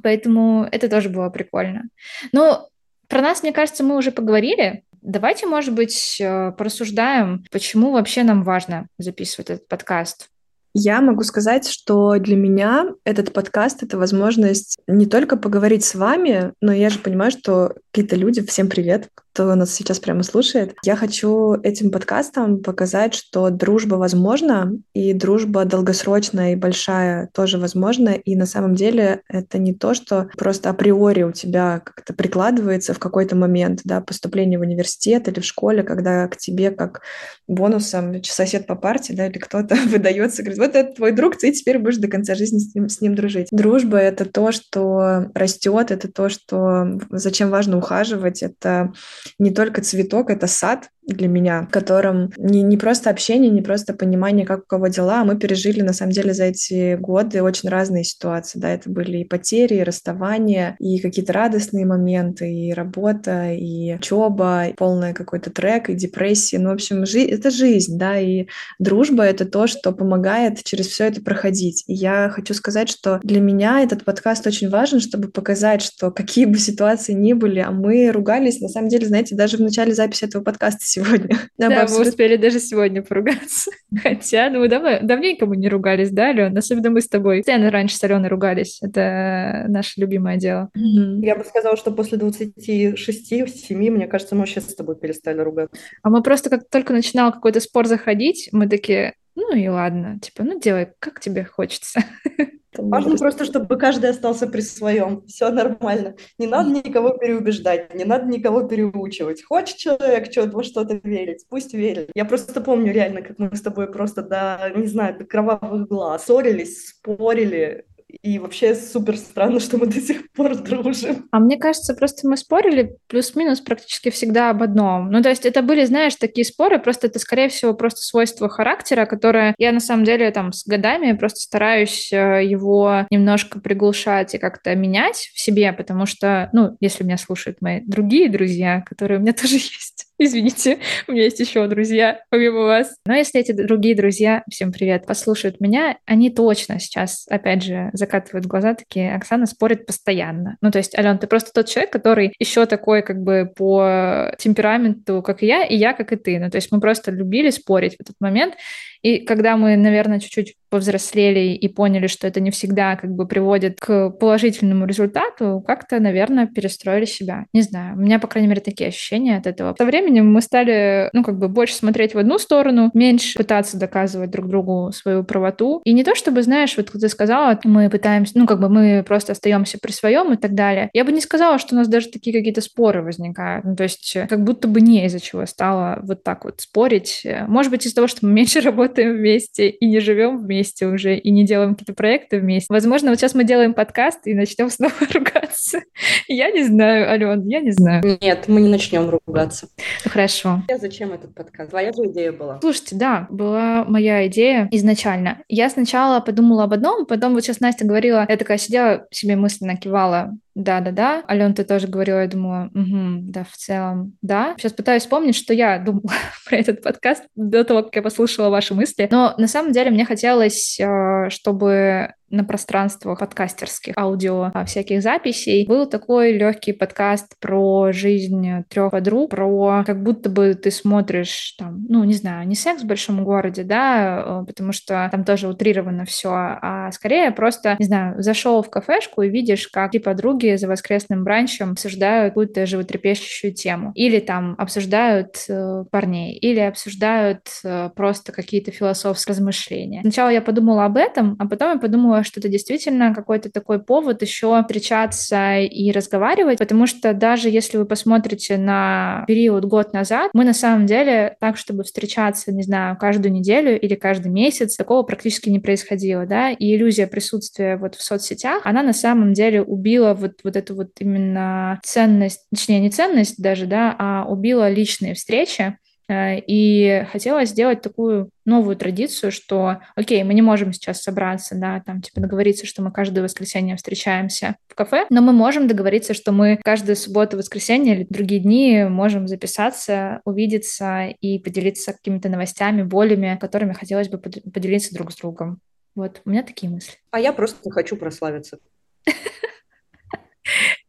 Поэтому 0.00 0.66
это 0.70 0.88
тоже 0.88 1.08
было 1.08 1.28
прикольно. 1.28 1.84
Но 2.30 2.68
про 3.08 3.20
нас, 3.20 3.42
мне 3.42 3.52
кажется, 3.52 3.82
мы 3.82 3.96
уже 3.96 4.12
поговорили. 4.12 4.84
Давайте, 5.00 5.46
может 5.46 5.74
быть, 5.74 6.20
э, 6.20 6.52
порассуждаем, 6.52 7.44
почему 7.50 7.90
вообще 7.90 8.22
нам 8.22 8.44
важно 8.44 8.86
записывать 8.96 9.50
этот 9.50 9.66
подкаст. 9.66 10.28
Я 10.74 11.00
могу 11.00 11.24
сказать, 11.24 11.68
что 11.68 12.16
для 12.18 12.36
меня 12.36 12.86
этот 13.04 13.32
подкаст— 13.32 13.82
это 13.82 13.98
возможность 13.98 14.78
не 14.86 15.06
только 15.06 15.36
поговорить 15.36 15.84
с 15.84 15.94
вами, 15.94 16.52
но 16.60 16.72
я 16.72 16.88
же 16.88 17.00
понимаю, 17.00 17.30
что 17.30 17.74
какие-то 17.90 18.16
люди, 18.16 18.46
всем 18.46 18.70
привет, 18.70 19.08
кто 19.32 19.54
нас 19.54 19.74
сейчас 19.74 19.98
прямо 19.98 20.22
слушает. 20.22 20.74
Я 20.84 20.94
хочу 20.94 21.54
этим 21.62 21.90
подкастом 21.90 22.62
показать, 22.62 23.14
что 23.14 23.48
дружба 23.48 23.94
возможна, 23.94 24.72
и 24.92 25.14
дружба 25.14 25.64
долгосрочная 25.64 26.52
и 26.52 26.56
большая 26.56 27.30
тоже 27.32 27.58
возможна. 27.58 28.10
И 28.10 28.36
на 28.36 28.44
самом 28.44 28.74
деле 28.74 29.22
это 29.28 29.56
не 29.56 29.74
то, 29.74 29.94
что 29.94 30.28
просто 30.36 30.68
априори 30.68 31.22
у 31.22 31.32
тебя 31.32 31.80
как-то 31.80 32.12
прикладывается 32.12 32.92
в 32.92 32.98
какой-то 32.98 33.34
момент, 33.34 33.80
да, 33.84 34.02
поступление 34.02 34.58
в 34.58 34.62
университет 34.62 35.28
или 35.28 35.40
в 35.40 35.44
школе, 35.44 35.82
когда 35.82 36.28
к 36.28 36.36
тебе 36.36 36.70
как 36.70 37.00
бонусом 37.48 38.22
сосед 38.24 38.66
по 38.66 38.74
парте, 38.74 39.14
да, 39.14 39.26
или 39.26 39.38
кто-то 39.38 39.76
выдается, 39.86 40.42
говорит, 40.42 40.58
вот 40.58 40.74
это 40.74 40.94
твой 40.94 41.12
друг, 41.12 41.38
ты 41.38 41.52
теперь 41.52 41.78
будешь 41.78 41.96
до 41.96 42.08
конца 42.08 42.34
жизни 42.34 42.58
с 42.58 42.74
ним, 42.74 42.88
с 42.90 43.00
ним 43.00 43.14
дружить. 43.14 43.48
Дружба— 43.50 43.96
это 43.98 44.26
то, 44.26 44.52
что 44.52 45.30
растет, 45.34 45.90
это 45.90 46.12
то, 46.12 46.28
что 46.28 46.98
зачем 47.10 47.48
важно 47.48 47.78
ухаживать, 47.78 48.42
это 48.42 48.92
не 49.38 49.50
только 49.50 49.82
цветок, 49.82 50.30
это 50.30 50.46
сад 50.46 50.90
для 51.06 51.28
меня, 51.28 51.62
в 51.62 51.70
котором 51.70 52.30
не, 52.36 52.62
не 52.62 52.76
просто 52.76 53.10
общение, 53.10 53.50
не 53.50 53.62
просто 53.62 53.92
понимание, 53.92 54.46
как 54.46 54.60
у 54.60 54.66
кого 54.66 54.86
дела, 54.86 55.20
а 55.20 55.24
мы 55.24 55.38
пережили, 55.38 55.80
на 55.80 55.92
самом 55.92 56.12
деле, 56.12 56.32
за 56.32 56.44
эти 56.44 56.96
годы 56.96 57.42
очень 57.42 57.68
разные 57.68 58.04
ситуации, 58.04 58.58
да, 58.58 58.70
это 58.70 58.88
были 58.88 59.18
и 59.18 59.24
потери, 59.24 59.76
и 59.76 59.82
расставания, 59.82 60.76
и 60.78 61.00
какие-то 61.00 61.32
радостные 61.32 61.86
моменты, 61.86 62.52
и 62.52 62.72
работа, 62.72 63.52
и 63.52 63.96
учеба, 63.96 64.66
и 64.66 64.74
полный 64.74 65.12
какой-то 65.12 65.50
трек, 65.50 65.90
и 65.90 65.94
депрессия, 65.94 66.58
ну, 66.58 66.70
в 66.70 66.74
общем, 66.74 67.04
жи- 67.04 67.26
это 67.26 67.50
жизнь, 67.50 67.98
да, 67.98 68.18
и 68.18 68.46
дружба— 68.78 69.24
это 69.24 69.44
то, 69.44 69.66
что 69.66 69.92
помогает 69.92 70.62
через 70.62 70.86
все 70.86 71.06
это 71.06 71.20
проходить. 71.20 71.84
И 71.88 71.94
я 71.94 72.30
хочу 72.30 72.54
сказать, 72.54 72.88
что 72.88 73.20
для 73.24 73.40
меня 73.40 73.80
этот 73.80 74.04
подкаст 74.04 74.46
очень 74.46 74.70
важен, 74.70 75.00
чтобы 75.00 75.28
показать, 75.28 75.82
что 75.82 76.10
какие 76.10 76.44
бы 76.44 76.58
ситуации 76.58 77.12
ни 77.12 77.32
были, 77.32 77.58
а 77.58 77.72
мы 77.72 78.10
ругались, 78.12 78.60
на 78.60 78.68
самом 78.68 78.88
деле, 78.88 79.06
знаете, 79.06 79.34
даже 79.34 79.56
в 79.56 79.60
начале 79.60 79.94
записи 79.94 80.24
этого 80.24 80.44
подкаста 80.44 80.84
сегодня. 81.02 81.38
Да, 81.58 81.68
мы, 81.68 81.76
абсолютно... 81.76 82.10
успели 82.10 82.36
даже 82.36 82.58
сегодня 82.58 83.02
поругаться. 83.02 83.70
Хотя, 84.02 84.50
ну, 84.50 84.66
давно, 84.66 84.98
давненько 85.02 85.46
мы 85.46 85.56
не 85.56 85.68
ругались, 85.68 86.10
да, 86.10 86.24
Ален? 86.24 86.56
Особенно 86.56 86.90
мы 86.90 87.00
с 87.00 87.08
тобой. 87.08 87.38
Постоянно 87.38 87.70
раньше 87.70 87.96
с 87.96 88.04
Аленой 88.04 88.28
ругались. 88.28 88.78
Это 88.82 89.66
наше 89.68 90.00
любимое 90.00 90.38
дело. 90.38 90.70
Я 90.74 91.36
бы 91.36 91.44
сказала, 91.44 91.76
что 91.76 91.92
после 91.92 92.18
26-7, 92.18 93.90
мне 93.90 94.06
кажется, 94.06 94.34
мы 94.34 94.40
вообще 94.40 94.60
с 94.60 94.74
тобой 94.74 94.96
перестали 94.96 95.40
ругаться. 95.40 95.80
А 96.02 96.10
мы 96.10 96.22
просто 96.22 96.50
как 96.50 96.68
только 96.68 96.92
начинал 96.92 97.32
какой-то 97.32 97.60
спор 97.60 97.86
заходить, 97.86 98.48
мы 98.52 98.68
такие, 98.68 99.14
ну 99.34 99.54
и 99.54 99.68
ладно, 99.68 100.18
типа, 100.20 100.42
ну 100.42 100.58
делай, 100.58 100.92
как 100.98 101.20
тебе 101.20 101.44
хочется. 101.44 102.00
Важно 102.76 103.16
просто, 103.16 103.44
чтобы 103.44 103.76
каждый 103.76 104.10
остался 104.10 104.46
при 104.46 104.62
своем. 104.62 105.26
Все 105.26 105.50
нормально. 105.50 106.16
Не 106.38 106.46
надо 106.46 106.70
никого 106.70 107.10
переубеждать, 107.10 107.94
не 107.94 108.04
надо 108.04 108.26
никого 108.26 108.62
переучивать. 108.62 109.44
Хочет 109.44 109.76
человек 109.76 110.32
что-то 110.32 110.56
во 110.56 110.62
что-то 110.62 111.00
верить, 111.02 111.44
пусть 111.48 111.74
верит. 111.74 112.10
Я 112.14 112.24
просто 112.24 112.60
помню 112.60 112.92
реально, 112.92 113.22
как 113.22 113.38
мы 113.38 113.54
с 113.54 113.60
тобой 113.60 113.92
просто 113.92 114.22
до, 114.22 114.72
не 114.74 114.86
знаю, 114.86 115.18
до 115.18 115.24
кровавых 115.24 115.88
глаз 115.88 116.24
ссорились, 116.24 116.88
спорили, 116.88 117.84
и 118.22 118.38
вообще 118.38 118.74
супер 118.74 119.16
странно, 119.16 119.60
что 119.60 119.78
мы 119.78 119.86
до 119.86 120.00
сих 120.00 120.30
пор 120.32 120.56
дружим. 120.56 121.28
А 121.30 121.38
мне 121.38 121.56
кажется, 121.56 121.94
просто 121.94 122.28
мы 122.28 122.36
спорили 122.36 122.96
плюс-минус 123.08 123.60
практически 123.60 124.10
всегда 124.10 124.50
об 124.50 124.62
одном. 124.62 125.10
Ну, 125.10 125.22
то 125.22 125.30
есть 125.30 125.46
это 125.46 125.62
были, 125.62 125.84
знаешь, 125.84 126.16
такие 126.16 126.44
споры, 126.44 126.78
просто 126.78 127.06
это, 127.06 127.18
скорее 127.18 127.48
всего, 127.48 127.74
просто 127.74 128.02
свойство 128.02 128.48
характера, 128.48 129.06
которое 129.06 129.54
я, 129.58 129.72
на 129.72 129.80
самом 129.80 130.04
деле, 130.04 130.30
там, 130.30 130.52
с 130.52 130.66
годами 130.66 131.12
просто 131.12 131.40
стараюсь 131.40 132.12
э, 132.12 132.44
его 132.44 133.06
немножко 133.10 133.60
приглушать 133.60 134.34
и 134.34 134.38
как-то 134.38 134.74
менять 134.74 135.30
в 135.34 135.40
себе, 135.40 135.72
потому 135.72 136.06
что, 136.06 136.50
ну, 136.52 136.76
если 136.80 137.04
меня 137.04 137.18
слушают 137.18 137.60
мои 137.60 137.80
другие 137.80 138.28
друзья, 138.28 138.82
которые 138.86 139.18
у 139.18 139.22
меня 139.22 139.32
тоже 139.40 139.54
есть, 139.54 139.91
Извините, 140.24 140.78
у 141.08 141.12
меня 141.12 141.24
есть 141.24 141.40
еще 141.40 141.66
друзья, 141.66 142.20
помимо 142.30 142.60
вас. 142.60 142.94
Но 143.04 143.14
если 143.14 143.40
эти 143.40 143.50
другие 143.50 143.96
друзья, 143.96 144.44
всем 144.48 144.70
привет, 144.70 145.04
послушают 145.04 145.60
меня, 145.60 145.98
они 146.06 146.30
точно 146.30 146.78
сейчас, 146.78 147.26
опять 147.28 147.64
же, 147.64 147.90
закатывают 147.92 148.46
глаза, 148.46 148.74
такие, 148.74 149.16
Оксана 149.16 149.46
спорит 149.46 149.84
постоянно. 149.84 150.58
Ну, 150.60 150.70
то 150.70 150.78
есть, 150.78 150.96
Ален, 150.96 151.18
ты 151.18 151.26
просто 151.26 151.50
тот 151.52 151.66
человек, 151.68 151.92
который 151.92 152.32
еще 152.38 152.66
такой, 152.66 153.02
как 153.02 153.20
бы, 153.20 153.50
по 153.56 154.32
темпераменту, 154.38 155.22
как 155.22 155.42
и 155.42 155.46
я, 155.46 155.64
и 155.64 155.74
я, 155.74 155.92
как 155.92 156.12
и 156.12 156.16
ты. 156.16 156.38
Ну, 156.38 156.50
то 156.50 156.56
есть 156.56 156.70
мы 156.70 156.78
просто 156.78 157.10
любили 157.10 157.50
спорить 157.50 157.96
в 157.96 158.00
этот 158.00 158.14
момент. 158.20 158.54
И 159.02 159.24
когда 159.24 159.56
мы, 159.56 159.76
наверное, 159.76 160.20
чуть-чуть 160.20 160.54
повзрослели 160.72 161.54
и 161.54 161.68
поняли, 161.68 162.06
что 162.06 162.26
это 162.26 162.40
не 162.40 162.50
всегда 162.50 162.96
как 162.96 163.10
бы 163.10 163.28
приводит 163.28 163.78
к 163.78 164.08
положительному 164.08 164.86
результату, 164.86 165.62
как-то, 165.66 166.00
наверное, 166.00 166.46
перестроили 166.46 167.04
себя. 167.04 167.44
Не 167.52 167.60
знаю, 167.60 167.94
у 167.94 168.00
меня, 168.00 168.18
по 168.18 168.26
крайней 168.26 168.48
мере, 168.48 168.62
такие 168.62 168.88
ощущения 168.88 169.36
от 169.36 169.46
этого. 169.46 169.74
Со 169.76 169.84
временем 169.84 170.32
мы 170.32 170.40
стали, 170.40 171.10
ну, 171.12 171.22
как 171.22 171.38
бы 171.38 171.48
больше 171.48 171.74
смотреть 171.74 172.14
в 172.14 172.18
одну 172.18 172.38
сторону, 172.38 172.90
меньше 172.94 173.36
пытаться 173.36 173.76
доказывать 173.76 174.30
друг 174.30 174.48
другу 174.48 174.92
свою 174.92 175.24
правоту. 175.24 175.82
И 175.84 175.92
не 175.92 176.04
то, 176.04 176.14
чтобы, 176.14 176.42
знаешь, 176.42 176.74
вот 176.78 176.90
ты 176.90 177.08
сказала, 177.10 177.60
мы 177.64 177.90
пытаемся, 177.90 178.32
ну, 178.38 178.46
как 178.46 178.58
бы 178.58 178.70
мы 178.70 179.04
просто 179.06 179.32
остаемся 179.32 179.76
при 179.80 179.92
своем 179.92 180.32
и 180.32 180.38
так 180.38 180.54
далее. 180.54 180.88
Я 180.94 181.04
бы 181.04 181.12
не 181.12 181.20
сказала, 181.20 181.58
что 181.58 181.74
у 181.74 181.78
нас 181.78 181.86
даже 181.86 182.08
такие 182.08 182.34
какие-то 182.34 182.62
споры 182.62 183.02
возникают. 183.02 183.66
Ну, 183.66 183.76
то 183.76 183.82
есть 183.82 184.16
как 184.26 184.42
будто 184.42 184.68
бы 184.68 184.80
не 184.80 185.04
из-за 185.04 185.20
чего 185.20 185.44
стало 185.44 186.00
вот 186.02 186.22
так 186.22 186.46
вот 186.46 186.62
спорить. 186.62 187.26
Может 187.46 187.70
быть, 187.70 187.84
из-за 187.84 187.96
того, 187.96 188.06
что 188.06 188.24
мы 188.24 188.32
меньше 188.32 188.60
работаем 188.62 189.18
вместе 189.18 189.68
и 189.68 189.86
не 189.86 190.00
живем 190.00 190.38
вместе, 190.38 190.61
вместе 190.62 190.86
уже 190.86 191.16
и 191.16 191.30
не 191.30 191.44
делаем 191.44 191.74
какие-то 191.74 191.94
проекты 191.94 192.38
вместе. 192.38 192.72
Возможно, 192.72 193.10
вот 193.10 193.18
сейчас 193.18 193.34
мы 193.34 193.42
делаем 193.44 193.74
подкаст 193.74 194.20
и 194.26 194.34
начнем 194.34 194.70
снова 194.70 194.94
ругаться. 195.12 195.80
Я 196.28 196.50
не 196.50 196.62
знаю, 196.62 197.10
Ален, 197.10 197.48
я 197.48 197.60
не 197.60 197.72
знаю. 197.72 198.02
Нет, 198.20 198.44
мы 198.46 198.60
не 198.60 198.68
начнем 198.68 199.10
ругаться. 199.10 199.68
Ну, 200.04 200.10
хорошо. 200.10 200.62
Я 200.68 200.78
зачем 200.78 201.12
этот 201.12 201.34
подкаст? 201.34 201.70
Твоя 201.70 201.92
же 201.92 202.02
идея 202.06 202.32
была. 202.32 202.60
Слушайте, 202.60 202.94
да, 202.96 203.26
была 203.28 203.84
моя 203.84 204.26
идея 204.28 204.68
изначально. 204.70 205.42
Я 205.48 205.68
сначала 205.68 206.20
подумала 206.20 206.64
об 206.64 206.72
одном, 206.72 207.06
потом 207.06 207.34
вот 207.34 207.42
сейчас 207.42 207.60
Настя 207.60 207.84
говорила, 207.84 208.24
я 208.28 208.36
такая 208.36 208.58
сидела, 208.58 209.06
себе 209.10 209.34
мысленно 209.34 209.76
кивала 209.76 210.32
да-да-да. 210.54 211.24
Ален, 211.28 211.54
ты 211.54 211.64
тоже 211.64 211.88
говорила, 211.88 212.20
я 212.20 212.28
думаю, 212.28 212.70
угу, 212.74 213.22
да, 213.22 213.44
в 213.44 213.56
целом, 213.56 214.16
да. 214.22 214.54
Сейчас 214.58 214.72
пытаюсь 214.72 215.02
вспомнить, 215.02 215.36
что 215.36 215.54
я 215.54 215.78
думала 215.78 216.12
про 216.46 216.56
этот 216.56 216.82
подкаст 216.82 217.24
до 217.34 217.64
того, 217.64 217.82
как 217.84 217.96
я 217.96 218.02
послушала 218.02 218.50
ваши 218.50 218.74
мысли. 218.74 219.08
Но 219.10 219.34
на 219.38 219.48
самом 219.48 219.72
деле 219.72 219.90
мне 219.90 220.04
хотелось, 220.04 220.78
э, 220.78 221.30
чтобы 221.30 222.14
на 222.32 222.44
пространствах 222.44 223.20
подкастерских 223.20 223.96
аудио 223.96 224.50
а, 224.52 224.64
всяких 224.64 225.02
записей. 225.02 225.66
Был 225.66 225.86
такой 225.86 226.32
легкий 226.32 226.72
подкаст 226.72 227.34
про 227.38 227.92
жизнь 227.92 228.64
трех 228.68 228.90
подруг, 228.90 229.30
про 229.30 229.84
как 229.86 230.02
будто 230.02 230.28
бы 230.30 230.54
ты 230.54 230.70
смотришь 230.70 231.54
там, 231.58 231.84
ну, 231.88 232.02
не 232.04 232.14
знаю, 232.14 232.48
не 232.48 232.54
секс 232.54 232.82
в 232.82 232.86
большом 232.86 233.22
городе, 233.22 233.62
да, 233.62 234.42
э, 234.42 234.46
потому 234.46 234.72
что 234.72 235.08
там 235.12 235.24
тоже 235.24 235.48
утрировано 235.48 236.04
все, 236.06 236.30
а 236.32 236.90
скорее 236.92 237.30
просто, 237.30 237.76
не 237.78 237.84
знаю, 237.84 238.20
зашел 238.22 238.62
в 238.62 238.70
кафешку 238.70 239.22
и 239.22 239.28
видишь, 239.28 239.68
как 239.68 239.92
три 239.92 240.00
подруги 240.00 240.56
за 240.56 240.68
воскресным 240.68 241.24
бранчем 241.24 241.72
обсуждают 241.72 242.32
какую-то 242.32 242.64
животрепещущую 242.66 243.52
тему. 243.54 243.92
Или 243.94 244.18
там 244.20 244.54
обсуждают 244.58 245.36
э, 245.48 245.84
парней, 245.90 246.34
или 246.34 246.60
обсуждают 246.60 247.42
э, 247.62 247.90
просто 247.94 248.32
какие-то 248.32 248.70
философские 248.70 249.32
размышления. 249.34 250.00
Сначала 250.00 250.30
я 250.30 250.40
подумала 250.40 250.86
об 250.86 250.96
этом, 250.96 251.36
а 251.38 251.46
потом 251.46 251.74
я 251.74 251.78
подумала, 251.78 252.21
что 252.24 252.40
это 252.40 252.48
действительно 252.48 253.14
какой-то 253.14 253.50
такой 253.50 253.82
повод 253.82 254.22
еще 254.22 254.60
встречаться 254.62 255.58
и 255.58 255.92
разговаривать, 255.92 256.58
потому 256.58 256.86
что 256.86 257.12
даже 257.14 257.48
если 257.48 257.76
вы 257.76 257.84
посмотрите 257.84 258.56
на 258.56 259.24
период 259.26 259.64
год 259.64 259.92
назад, 259.92 260.30
мы 260.34 260.44
на 260.44 260.54
самом 260.54 260.86
деле 260.86 261.36
так, 261.40 261.56
чтобы 261.56 261.84
встречаться, 261.84 262.52
не 262.52 262.62
знаю, 262.62 262.96
каждую 262.96 263.32
неделю 263.32 263.78
или 263.78 263.94
каждый 263.94 264.30
месяц, 264.30 264.76
такого 264.76 265.02
практически 265.02 265.48
не 265.48 265.60
происходило, 265.60 266.26
да, 266.26 266.50
и 266.50 266.74
иллюзия 266.74 267.06
присутствия 267.06 267.76
вот 267.76 267.94
в 267.94 268.02
соцсетях, 268.02 268.62
она 268.64 268.82
на 268.82 268.92
самом 268.92 269.32
деле 269.32 269.62
убила 269.62 270.14
вот, 270.14 270.40
вот 270.44 270.56
эту 270.56 270.74
вот 270.74 270.90
именно 271.00 271.80
ценность, 271.82 272.46
точнее, 272.50 272.80
не 272.80 272.90
ценность 272.90 273.40
даже, 273.42 273.66
да, 273.66 273.94
а 273.98 274.24
убила 274.28 274.70
личные 274.70 275.14
встречи, 275.14 275.76
Э, 276.12 276.38
и 276.38 277.04
хотела 277.10 277.44
сделать 277.44 277.82
такую 277.82 278.30
новую 278.44 278.76
традицию, 278.76 279.32
что, 279.32 279.78
окей, 279.94 280.22
мы 280.24 280.34
не 280.34 280.42
можем 280.42 280.72
сейчас 280.72 281.02
собраться, 281.02 281.54
да, 281.54 281.82
там, 281.84 282.00
типа, 282.00 282.20
договориться, 282.20 282.66
что 282.66 282.82
мы 282.82 282.92
каждое 282.92 283.22
воскресенье 283.22 283.76
встречаемся 283.76 284.56
в 284.68 284.74
кафе, 284.74 285.06
но 285.10 285.20
мы 285.22 285.32
можем 285.32 285.68
договориться, 285.68 286.14
что 286.14 286.32
мы 286.32 286.58
каждую 286.62 286.96
субботу, 286.96 287.36
воскресенье 287.36 287.94
или 287.94 288.06
другие 288.08 288.40
дни 288.40 288.84
можем 288.88 289.28
записаться, 289.28 290.20
увидеться 290.24 291.08
и 291.20 291.38
поделиться 291.38 291.92
какими-то 291.92 292.28
новостями, 292.28 292.82
болями, 292.82 293.38
которыми 293.40 293.72
хотелось 293.72 294.08
бы 294.08 294.18
поделиться 294.18 294.94
друг 294.94 295.12
с 295.12 295.16
другом. 295.16 295.60
Вот, 295.94 296.22
у 296.24 296.30
меня 296.30 296.42
такие 296.42 296.70
мысли. 296.70 296.94
А 297.10 297.20
я 297.20 297.32
просто 297.32 297.70
хочу 297.70 297.96
прославиться. 297.96 298.58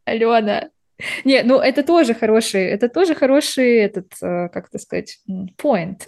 Алена, 0.06 0.70
не, 1.26 1.44
ну 1.44 1.60
это 1.60 1.84
тоже 1.84 2.14
хороший, 2.14 2.64
это 2.66 2.90
тоже 2.90 3.16
хороший 3.16 3.78
этот, 3.78 4.08
э, 4.22 4.50
как 4.50 4.68
это 4.70 4.80
сказать, 4.80 5.20
point. 5.62 6.02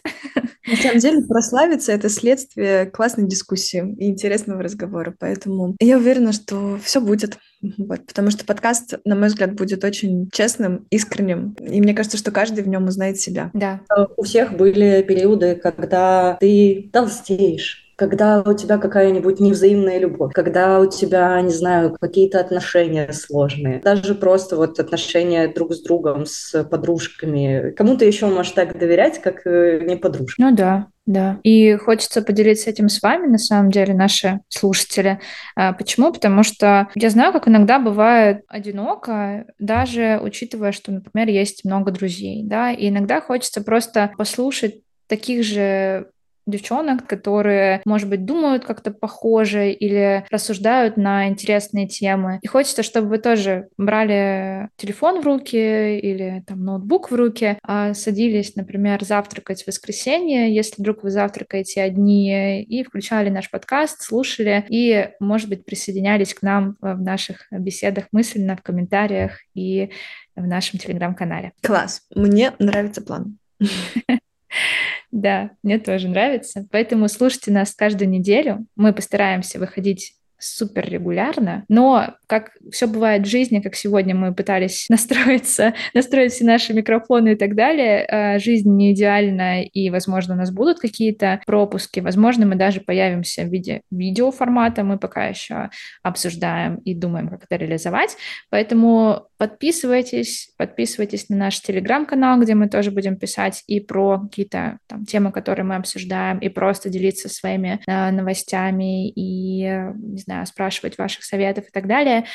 На 0.68 0.76
самом 0.76 1.00
деле 1.00 1.22
прославиться— 1.28 1.92
это 1.94 2.10
следствие 2.10 2.86
классной 2.88 3.28
дискуссии 3.28 3.96
и 3.98 4.10
интересного 4.10 4.64
разговора, 4.64 5.14
поэтому 5.18 5.76
я 5.80 5.98
уверена, 5.98 6.32
что 6.32 6.80
все 6.84 7.02
будет. 7.02 7.38
Вот, 7.78 8.06
потому 8.06 8.30
что 8.32 8.46
подкаст, 8.46 8.96
на 9.06 9.16
мой 9.16 9.28
взгляд, 9.28 9.54
будет 9.54 9.84
очень 9.84 10.30
честным, 10.32 10.86
искренним, 10.90 11.54
и 11.60 11.82
мне 11.82 11.94
кажется, 11.94 12.18
что 12.18 12.32
каждый 12.32 12.64
в 12.64 12.68
нем 12.68 12.86
узнает 12.86 13.20
себя. 13.20 13.50
Да. 13.54 13.82
У 14.18 14.24
всех 14.24 14.56
были 14.56 15.02
периоды, 15.02 15.56
когда 15.56 16.38
ты 16.40 16.90
толстеешь, 16.92 17.85
когда 17.96 18.42
у 18.42 18.54
тебя 18.54 18.78
какая-нибудь 18.78 19.40
невзаимная 19.40 20.00
любовь, 20.00 20.34
когда 20.34 20.80
у 20.80 20.90
тебя, 20.90 21.40
не 21.42 21.52
знаю, 21.52 21.96
какие-то 22.00 22.40
отношения 22.40 23.12
сложные, 23.12 23.80
даже 23.80 24.16
просто 24.16 24.58
вот 24.58 24.80
отношения 24.80 25.48
друг 25.48 25.74
с 25.74 25.82
другом, 25.82 26.26
с 26.26 26.64
подружками. 26.64 27.72
Кому-то 27.72 28.06
еще 28.06 28.28
можешь 28.28 28.52
так 28.52 28.78
доверять, 28.78 29.22
как 29.22 29.46
э, 29.46 29.80
не 29.84 29.96
подружка. 29.96 30.42
Ну 30.42 30.56
да, 30.56 30.88
да. 31.06 31.40
И 31.44 31.76
хочется 31.76 32.22
поделиться 32.22 32.70
этим 32.70 32.90
с 32.90 33.02
вами, 33.02 33.28
на 33.28 33.38
самом 33.38 33.72
деле, 33.72 33.94
наши 33.94 34.40
слушатели. 34.50 35.20
А, 35.56 35.74
почему? 35.74 36.12
Потому 36.12 36.44
что 36.44 36.90
я 36.96 37.10
знаю, 37.10 37.32
как 37.32 37.48
иногда 37.48 37.80
бывает 37.80 38.42
одиноко, 38.48 39.46
даже 39.60 40.20
учитывая, 40.22 40.72
что, 40.72 40.92
например, 40.92 41.30
есть 41.30 41.64
много 41.64 41.92
друзей, 41.92 42.44
да, 42.44 42.72
и 42.72 42.90
иногда 42.90 43.22
хочется 43.22 43.64
просто 43.64 44.12
послушать 44.18 44.82
таких 45.08 45.44
же 45.44 46.08
девчонок, 46.46 47.08
которые, 47.08 47.82
может 47.86 48.10
быть, 48.10 48.26
думают 48.26 48.66
как-то 48.66 48.92
похоже 48.92 49.72
или 49.72 50.26
рассуждают 50.30 50.98
на 50.98 51.28
интересные 51.28 51.88
темы. 51.88 52.40
И 52.42 52.48
хочется, 52.48 52.84
чтобы 52.84 53.10
вы 53.10 53.18
тоже 53.18 53.68
брали 53.78 54.70
телефон 54.78 55.22
в 55.22 55.26
руки 55.26 56.00
или 56.00 56.44
там 56.48 56.64
ноутбук 56.64 57.12
в 57.12 57.16
руки, 57.16 57.58
а 57.64 57.94
садились, 57.94 58.56
например, 58.56 59.04
завтракать 59.04 59.64
в 59.64 59.68
воскресенье, 59.68 60.54
если 60.54 60.82
вдруг 60.82 61.04
вы 61.04 61.10
завтракаете 61.10 61.82
одни, 61.82 62.62
и 62.64 62.84
включали 62.84 63.30
наш 63.30 63.50
подкаст, 63.50 64.02
слушали 64.02 64.66
и, 64.70 65.10
может 65.20 65.50
быть, 65.50 65.66
присоединялись 65.66 66.34
к 66.34 66.42
нам 66.42 66.78
в 66.82 67.02
наших 67.02 67.48
беседах 67.52 68.06
мысленно, 68.12 68.56
в 68.56 68.62
комментариях 68.62 69.40
и 69.54 69.92
в 70.36 70.46
нашем 70.46 70.80
телеграм-канале. 70.80 71.54
Класс. 71.62 72.02
Мне 72.14 72.54
нравится 72.60 73.02
план. 73.02 73.38
Да, 75.12 75.52
мне 75.64 75.80
тоже 75.80 76.10
нравится. 76.10 76.68
Поэтому 76.72 77.08
слушайте 77.08 77.50
нас 77.50 77.74
каждую 77.74 78.10
неделю. 78.10 78.66
Мы 78.76 78.92
постараемся 78.92 79.60
выходить 79.60 80.16
супер 80.38 80.88
регулярно, 80.90 81.66
но 81.70 82.16
как 82.28 82.52
все 82.72 82.88
бывает 82.88 83.24
в 83.24 83.30
жизни, 83.30 83.60
как 83.60 83.76
сегодня 83.76 84.16
мы 84.16 84.34
пытались 84.34 84.88
настроиться, 84.90 85.74
настроить 85.94 86.34
все 86.34 86.46
наши 86.46 86.74
микрофоны 86.74 87.34
и 87.34 87.36
так 87.36 87.56
далее, 87.56 88.06
э, 88.06 88.40
жизнь 88.40 88.70
не 88.70 88.94
идеальна, 88.94 89.64
и, 89.64 89.90
возможно, 89.90 90.36
у 90.36 90.38
нас 90.38 90.52
будут 90.52 90.80
какие-то 90.80 91.42
пропуски, 91.46 92.00
возможно, 92.00 92.46
мы 92.46 92.56
даже 92.56 92.82
появимся 92.82 93.44
в 93.44 93.48
виде 93.48 93.82
видеоформата, 93.92 94.84
мы 94.84 94.98
пока 94.98 95.28
еще 95.28 95.70
обсуждаем 96.04 96.76
и 96.78 96.94
думаем, 96.94 97.30
как 97.30 97.44
это 97.44 97.56
реализовать, 97.56 98.16
поэтому 98.50 99.28
подписывайтесь, 99.38 100.52
подписывайтесь 100.58 101.30
на 101.30 101.38
наш 101.38 101.62
телеграм-канал, 101.62 102.40
где 102.40 102.56
мы 102.56 102.70
тоже 102.70 102.92
будем 102.92 103.18
писать 103.18 103.64
и 103.68 103.80
про 103.80 104.20
какие-то 104.20 104.80
там 104.88 105.06
темы, 105.06 105.32
которые 105.32 105.66
мы 105.66 105.76
обсуждаем, 105.76 106.40
и 106.40 106.50
просто 106.50 106.90
делиться 106.90 107.30
своими 107.30 107.82
э, 107.88 108.12
новостями 108.12 109.10
и, 109.10 109.62
не 109.62 110.18
знаю, 110.18 110.46
спрашивать 110.46 110.98
ваших 110.98 111.24
советов 111.24 111.66
и 111.68 111.72
так 111.72 111.88
далее. 111.88 112.26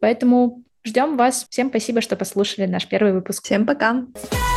Поэтому 0.00 0.62
ждем 0.84 1.16
вас. 1.16 1.46
Всем 1.50 1.68
спасибо, 1.68 2.00
что 2.00 2.16
послушали 2.16 2.66
наш 2.66 2.86
первый 2.86 3.12
выпуск. 3.12 3.44
Всем 3.44 3.66
пока. 3.66 4.04
Пока. 4.22 4.47